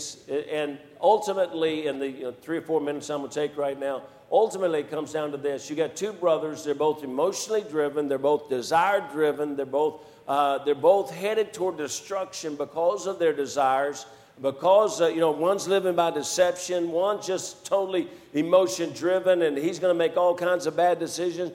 and 0.50 0.78
ultimately, 1.00 1.86
in 1.86 1.98
the 1.98 2.08
you 2.08 2.22
know, 2.24 2.32
three 2.32 2.58
or 2.58 2.62
four 2.62 2.80
minutes 2.80 3.10
I'm 3.10 3.18
going 3.20 3.30
to 3.30 3.34
take 3.34 3.56
right 3.56 3.78
now, 3.78 4.02
ultimately 4.30 4.80
it 4.80 4.90
comes 4.90 5.12
down 5.12 5.30
to 5.32 5.36
this. 5.36 5.70
You 5.70 5.76
got 5.76 5.96
two 5.96 6.12
brothers, 6.12 6.64
they're 6.64 6.74
both 6.74 7.02
emotionally 7.02 7.62
driven, 7.62 8.08
they're 8.08 8.18
both 8.18 8.48
desire 8.48 9.06
driven, 9.12 9.56
they're 9.56 9.66
both, 9.66 10.02
uh, 10.26 10.64
they're 10.64 10.74
both 10.74 11.10
headed 11.10 11.52
toward 11.52 11.76
destruction 11.76 12.56
because 12.56 13.06
of 13.06 13.18
their 13.18 13.32
desires 13.32 14.06
because 14.40 15.00
uh, 15.00 15.08
you 15.08 15.20
know 15.20 15.30
one's 15.30 15.66
living 15.66 15.94
by 15.94 16.10
deception 16.10 16.92
one's 16.92 17.26
just 17.26 17.66
totally 17.66 18.08
emotion 18.34 18.92
driven 18.92 19.42
and 19.42 19.58
he's 19.58 19.78
going 19.78 19.92
to 19.92 19.98
make 19.98 20.16
all 20.16 20.34
kinds 20.34 20.66
of 20.66 20.76
bad 20.76 20.98
decisions 20.98 21.50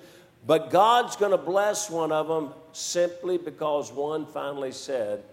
but 0.46 0.70
God's 0.70 1.16
going 1.16 1.32
to 1.32 1.38
bless 1.38 1.90
one 1.90 2.12
of 2.12 2.28
them 2.28 2.54
simply 2.74 3.38
because 3.38 3.92
one 3.92 4.26
finally 4.26 4.72
said, 4.72 5.24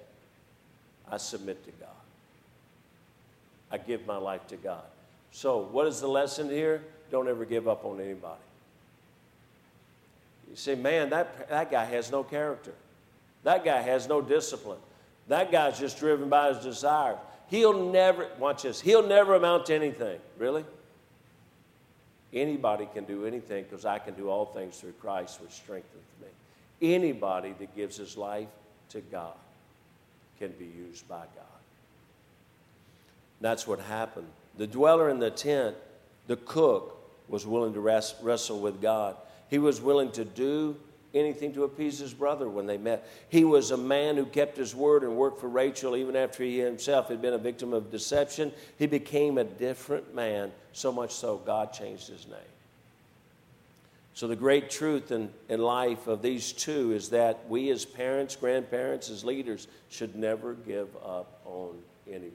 I 1.11 1.17
submit 1.17 1.65
to 1.65 1.71
God. 1.73 1.89
I 3.73 3.79
give 3.79 4.07
my 4.07 4.17
life 4.17 4.47
to 4.49 4.57
God. 4.57 4.85
So, 5.33 5.59
what 5.59 5.87
is 5.87 6.01
the 6.01 6.09
lesson 6.09 6.49
here? 6.49 6.83
Don't 7.11 7.29
ever 7.29 7.45
give 7.45 7.67
up 7.67 7.85
on 7.85 8.01
anybody. 8.01 8.41
You 10.49 10.57
say, 10.57 10.75
man, 10.75 11.11
that, 11.11 11.49
that 11.49 11.71
guy 11.71 11.85
has 11.85 12.11
no 12.11 12.25
character. 12.25 12.73
That 13.45 13.65
guy 13.65 13.81
has 13.81 14.09
no 14.09 14.21
discipline. 14.21 14.79
That 15.29 15.53
guy's 15.53 15.79
just 15.79 15.99
driven 15.99 16.29
by 16.29 16.53
his 16.53 16.63
desire. 16.63 17.17
He'll 17.49 17.91
never, 17.91 18.29
watch 18.39 18.63
this, 18.63 18.81
he'll 18.81 19.07
never 19.07 19.35
amount 19.35 19.67
to 19.67 19.75
anything. 19.75 20.19
Really? 20.39 20.65
Anybody 22.33 22.89
can 22.93 23.05
do 23.05 23.26
anything 23.26 23.64
because 23.64 23.85
I 23.85 23.99
can 23.99 24.14
do 24.14 24.28
all 24.28 24.47
things 24.47 24.78
through 24.78 24.93
Christ, 25.01 25.41
which 25.41 25.51
strengthens 25.51 26.05
me. 26.20 26.28
Anybody 26.95 27.55
that 27.59 27.74
gives 27.74 27.97
his 27.97 28.16
life 28.16 28.49
to 28.91 29.01
God 29.01 29.35
can 30.39 30.53
be 30.53 30.66
used 30.66 31.09
by 31.09 31.20
God. 31.20 31.61
That's 33.41 33.66
what 33.66 33.81
happened. 33.81 34.28
The 34.59 34.66
dweller 34.66 35.09
in 35.11 35.18
the 35.18 35.31
tent, 35.31 35.76
the 36.26 36.37
cook, 36.37 36.97
was 37.28 37.47
willing 37.47 37.74
to 37.74 37.81
wrestle 37.81 38.61
with 38.61 38.81
God. 38.81 39.16
He 39.49 39.59
was 39.59 39.81
willing 39.81 40.11
to 40.12 40.24
do 40.24 40.76
anything 41.15 41.53
to 41.55 41.65
appease 41.65 41.99
his 41.99 42.15
brother 42.15 42.49
when 42.49 42.67
they 42.67 42.79
met. 42.79 43.09
He 43.29 43.45
was 43.45 43.71
a 43.71 43.77
man 43.77 44.17
who 44.17 44.27
kept 44.27 44.57
his 44.57 44.75
word 44.75 45.03
and 45.03 45.17
worked 45.17 45.41
for 45.41 45.49
Rachel 45.49 45.97
even 45.97 46.17
after 46.17 46.43
he 46.45 46.59
himself 46.59 47.09
had 47.09 47.21
been 47.21 47.35
a 47.35 47.39
victim 47.39 47.73
of 47.73 47.91
deception. 47.91 48.53
He 48.79 48.87
became 48.87 49.39
a 49.39 49.45
different 49.45 50.15
man, 50.15 50.53
so 50.73 50.93
much 50.93 51.13
so 51.13 51.39
God 51.39 51.73
changed 51.73 52.09
his 52.09 52.27
name. 52.27 52.39
So, 54.13 54.27
the 54.27 54.37
great 54.37 54.71
truth 54.71 55.13
in, 55.13 55.31
in 55.49 55.61
life 55.61 56.07
of 56.07 56.21
these 56.21 56.53
two 56.53 56.93
is 56.93 57.11
that 57.11 57.49
we, 57.49 57.71
as 57.71 57.85
parents, 57.85 58.37
grandparents, 58.37 59.09
as 59.09 59.25
leaders, 59.25 59.69
should 59.89 60.17
never 60.17 60.55
give 60.55 60.89
up 60.97 61.41
on 61.45 61.79
anyone. 62.07 62.35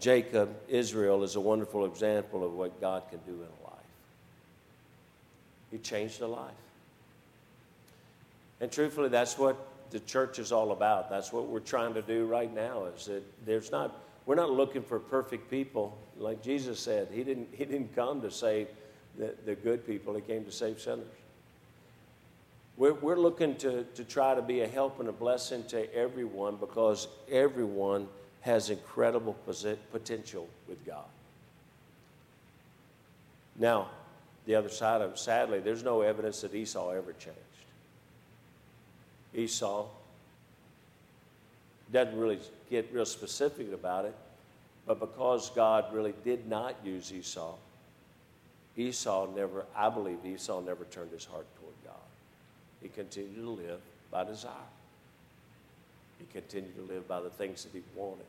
Jacob, 0.00 0.54
Israel, 0.68 1.22
is 1.24 1.36
a 1.36 1.40
wonderful 1.40 1.84
example 1.84 2.44
of 2.44 2.52
what 2.52 2.80
God 2.80 3.02
can 3.10 3.18
do 3.26 3.32
in 3.32 3.48
life. 3.63 3.63
He 5.74 5.80
changed 5.80 6.22
a 6.22 6.26
life. 6.28 6.52
And 8.60 8.70
truthfully, 8.70 9.08
that's 9.08 9.36
what 9.36 9.56
the 9.90 9.98
church 9.98 10.38
is 10.38 10.52
all 10.52 10.70
about. 10.70 11.10
That's 11.10 11.32
what 11.32 11.48
we're 11.48 11.58
trying 11.58 11.94
to 11.94 12.02
do 12.02 12.26
right 12.26 12.54
now. 12.54 12.84
Is 12.96 13.06
that 13.06 13.24
there's 13.44 13.72
not 13.72 14.00
we're 14.24 14.36
not 14.36 14.52
looking 14.52 14.82
for 14.82 15.00
perfect 15.00 15.50
people. 15.50 15.98
Like 16.16 16.44
Jesus 16.44 16.78
said, 16.78 17.08
He 17.12 17.24
didn't 17.24 17.48
He 17.50 17.64
didn't 17.64 17.92
come 17.96 18.20
to 18.20 18.30
save 18.30 18.68
the, 19.18 19.34
the 19.44 19.56
good 19.56 19.84
people. 19.84 20.14
He 20.14 20.20
came 20.20 20.44
to 20.44 20.52
save 20.52 20.80
sinners. 20.80 21.08
We're, 22.76 22.94
we're 22.94 23.18
looking 23.18 23.56
to, 23.56 23.82
to 23.82 24.04
try 24.04 24.36
to 24.36 24.42
be 24.42 24.60
a 24.60 24.68
help 24.68 25.00
and 25.00 25.08
a 25.08 25.12
blessing 25.12 25.64
to 25.70 25.92
everyone 25.92 26.54
because 26.54 27.08
everyone 27.28 28.06
has 28.42 28.70
incredible 28.70 29.36
potential 29.90 30.48
with 30.68 30.86
God. 30.86 31.06
Now, 33.56 33.88
the 34.46 34.54
other 34.54 34.68
side 34.68 35.00
of 35.00 35.12
it, 35.12 35.18
sadly, 35.18 35.60
there's 35.60 35.82
no 35.82 36.02
evidence 36.02 36.42
that 36.42 36.54
Esau 36.54 36.90
ever 36.90 37.12
changed. 37.12 37.38
Esau 39.34 39.86
doesn't 41.92 42.18
really 42.18 42.38
get 42.70 42.88
real 42.92 43.06
specific 43.06 43.72
about 43.72 44.04
it, 44.04 44.14
but 44.86 45.00
because 45.00 45.50
God 45.50 45.92
really 45.92 46.14
did 46.24 46.48
not 46.48 46.74
use 46.84 47.12
Esau, 47.12 47.54
Esau 48.76 49.28
never, 49.34 49.64
I 49.76 49.88
believe 49.88 50.18
Esau 50.24 50.60
never 50.60 50.84
turned 50.84 51.12
his 51.12 51.24
heart 51.24 51.46
toward 51.60 51.74
God. 51.84 51.94
He 52.82 52.88
continued 52.88 53.36
to 53.36 53.50
live 53.50 53.80
by 54.10 54.24
desire. 54.24 54.52
He 56.18 56.26
continued 56.32 56.76
to 56.76 56.92
live 56.92 57.08
by 57.08 57.20
the 57.20 57.30
things 57.30 57.64
that 57.64 57.72
he 57.72 57.82
wanted. 57.94 58.26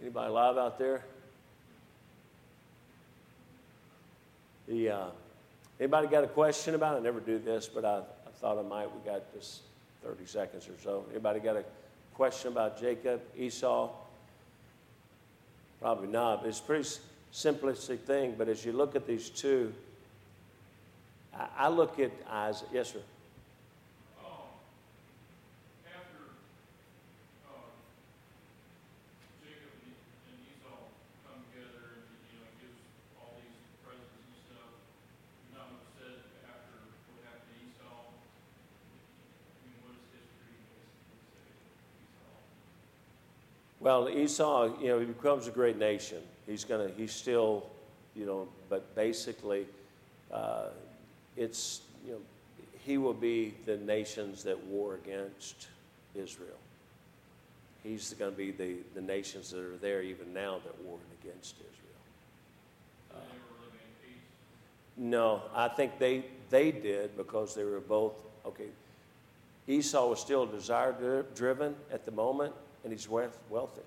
Anybody 0.00 0.28
alive 0.28 0.56
out 0.56 0.78
there? 0.78 1.02
The, 4.68 4.90
uh, 4.90 5.06
anybody 5.78 6.08
got 6.08 6.24
a 6.24 6.28
question 6.28 6.74
about 6.74 6.96
it? 6.96 7.00
I 7.00 7.02
never 7.02 7.20
do 7.20 7.38
this, 7.38 7.68
but 7.68 7.84
I, 7.84 7.98
I 7.98 8.30
thought 8.40 8.58
I 8.58 8.62
might. 8.62 8.86
We 8.86 9.10
got 9.10 9.32
just 9.32 9.60
30 10.02 10.26
seconds 10.26 10.68
or 10.68 10.74
so. 10.82 11.04
Anybody 11.10 11.40
got 11.40 11.56
a 11.56 11.64
question 12.14 12.52
about 12.52 12.80
Jacob, 12.80 13.20
Esau? 13.36 13.90
Probably 15.80 16.08
not, 16.08 16.44
it's 16.46 16.60
a 16.60 16.62
pretty 16.62 16.88
simplistic 17.32 18.00
thing. 18.00 18.34
But 18.36 18.48
as 18.48 18.64
you 18.64 18.72
look 18.72 18.96
at 18.96 19.06
these 19.06 19.30
two, 19.30 19.72
I, 21.34 21.46
I 21.58 21.68
look 21.68 21.98
at 22.00 22.10
Isaac. 22.28 22.68
Yes, 22.72 22.92
sir. 22.92 23.00
Well, 43.86 44.08
Esau, 44.08 44.80
you 44.80 44.88
know, 44.88 44.98
he 44.98 45.04
becomes 45.04 45.46
a 45.46 45.52
great 45.52 45.78
nation. 45.78 46.18
He's 46.44 46.64
gonna, 46.64 46.90
he's 46.96 47.12
still, 47.12 47.66
you 48.16 48.26
know, 48.26 48.48
but 48.68 48.96
basically, 48.96 49.64
uh, 50.32 50.70
it's, 51.36 51.82
you 52.04 52.14
know, 52.14 52.18
he 52.84 52.98
will 52.98 53.14
be 53.14 53.54
the 53.64 53.76
nations 53.76 54.42
that 54.42 54.60
war 54.64 54.96
against 54.96 55.68
Israel. 56.16 56.58
He's 57.84 58.12
going 58.14 58.32
to 58.32 58.36
be 58.36 58.50
the, 58.50 58.78
the 58.96 59.00
nations 59.00 59.50
that 59.50 59.60
are 59.60 59.76
there 59.76 60.02
even 60.02 60.34
now 60.34 60.58
that 60.64 60.82
war 60.82 60.98
against 61.22 61.54
Israel. 61.54 63.14
Uh, 63.14 63.18
no, 64.96 65.42
I 65.54 65.68
think 65.68 66.00
they, 66.00 66.24
they 66.50 66.72
did 66.72 67.16
because 67.16 67.54
they 67.54 67.62
were 67.62 67.78
both, 67.78 68.14
okay, 68.46 68.70
Esau 69.68 70.08
was 70.08 70.18
still 70.18 70.44
desire 70.44 71.24
driven 71.36 71.76
at 71.92 72.04
the 72.04 72.10
moment, 72.10 72.52
and 72.86 72.92
he's 72.92 73.08
wealthy. 73.08 73.82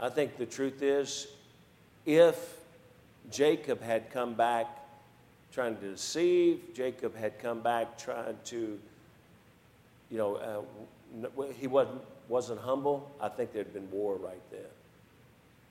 I 0.00 0.08
think 0.08 0.36
the 0.36 0.46
truth 0.46 0.82
is, 0.82 1.28
if 2.04 2.56
Jacob 3.30 3.80
had 3.80 4.10
come 4.10 4.34
back 4.34 4.66
trying 5.52 5.76
to 5.76 5.90
deceive, 5.92 6.58
Jacob 6.74 7.14
had 7.14 7.38
come 7.38 7.60
back 7.60 7.96
trying 7.96 8.36
to, 8.46 8.76
you 10.10 10.18
know, 10.18 10.66
uh, 11.28 11.42
he 11.60 11.68
wasn't, 11.68 12.00
wasn't 12.28 12.60
humble, 12.60 13.08
I 13.20 13.28
think 13.28 13.52
there'd 13.52 13.72
been 13.72 13.88
war 13.92 14.16
right 14.16 14.42
then. 14.50 14.60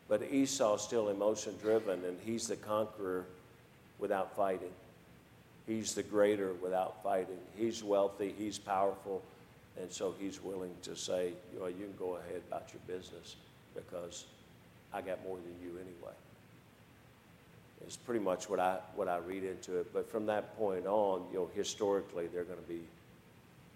But 0.07 0.23
Esau's 0.31 0.81
still 0.81 1.09
emotion 1.09 1.55
driven, 1.61 2.05
and 2.05 2.17
he's 2.25 2.47
the 2.47 2.55
conqueror 2.55 3.25
without 3.99 4.33
fighting. 4.33 4.71
He's 5.67 5.93
the 5.93 6.03
greater 6.03 6.53
without 6.53 7.03
fighting. 7.03 7.37
He's 7.57 7.83
wealthy, 7.83 8.33
he's 8.37 8.57
powerful, 8.57 9.21
and 9.81 9.91
so 9.91 10.13
he's 10.19 10.43
willing 10.43 10.75
to 10.83 10.95
say, 10.95 11.33
you 11.53 11.59
know, 11.59 11.67
you 11.67 11.85
can 11.85 11.95
go 11.97 12.15
ahead 12.15 12.41
about 12.47 12.69
your 12.73 12.81
business 12.97 13.37
because 13.73 14.25
I 14.93 15.01
got 15.01 15.23
more 15.23 15.37
than 15.37 15.55
you 15.61 15.77
anyway. 15.77 16.13
It's 17.81 17.95
pretty 17.95 18.19
much 18.19 18.49
what 18.49 18.59
I, 18.59 18.79
what 18.95 19.07
I 19.07 19.17
read 19.17 19.43
into 19.43 19.79
it. 19.79 19.93
But 19.93 20.09
from 20.09 20.25
that 20.25 20.57
point 20.57 20.85
on, 20.85 21.23
you 21.31 21.39
know, 21.39 21.49
historically, 21.55 22.27
they're 22.27 22.43
going 22.43 22.59
to 22.59 22.67
be, 22.67 22.81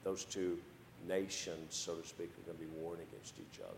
those 0.03 0.25
two 0.25 0.59
nations, 1.07 1.73
so 1.73 1.95
to 1.95 2.07
speak, 2.07 2.29
are 2.29 2.51
going 2.51 2.57
to 2.57 2.63
be 2.63 2.81
warring 2.81 3.01
against 3.11 3.35
each 3.37 3.59
other. 3.61 3.77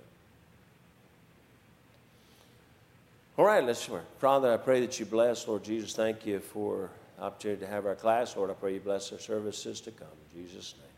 All 3.38 3.46
right, 3.46 3.64
let's 3.64 3.86
pray. 3.86 4.02
Father, 4.18 4.52
I 4.52 4.58
pray 4.58 4.80
that 4.82 5.00
you 5.00 5.06
bless, 5.06 5.48
Lord 5.48 5.64
Jesus. 5.64 5.94
Thank 5.94 6.26
you 6.26 6.40
for 6.40 6.90
opportunity 7.20 7.62
to 7.62 7.68
have 7.68 7.86
our 7.86 7.96
class. 7.96 8.36
Lord, 8.36 8.50
I 8.50 8.54
pray 8.54 8.74
you 8.74 8.80
bless 8.80 9.12
our 9.12 9.20
services 9.20 9.80
to 9.82 9.92
come. 9.92 10.08
In 10.34 10.42
Jesus' 10.42 10.74
name. 10.78 10.95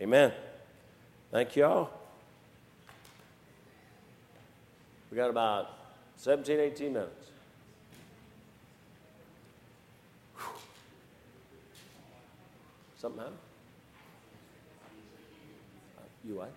Amen. 0.00 0.32
Thank 1.32 1.56
you 1.56 1.64
all. 1.64 1.90
We 5.10 5.16
got 5.16 5.30
about 5.30 5.70
17, 6.16 6.60
18 6.60 6.92
minutes. 6.92 7.30
Whew. 10.36 10.46
Something 12.96 13.20
happened? 13.20 13.38
Uh, 15.98 16.02
you 16.24 16.34
what? 16.36 16.52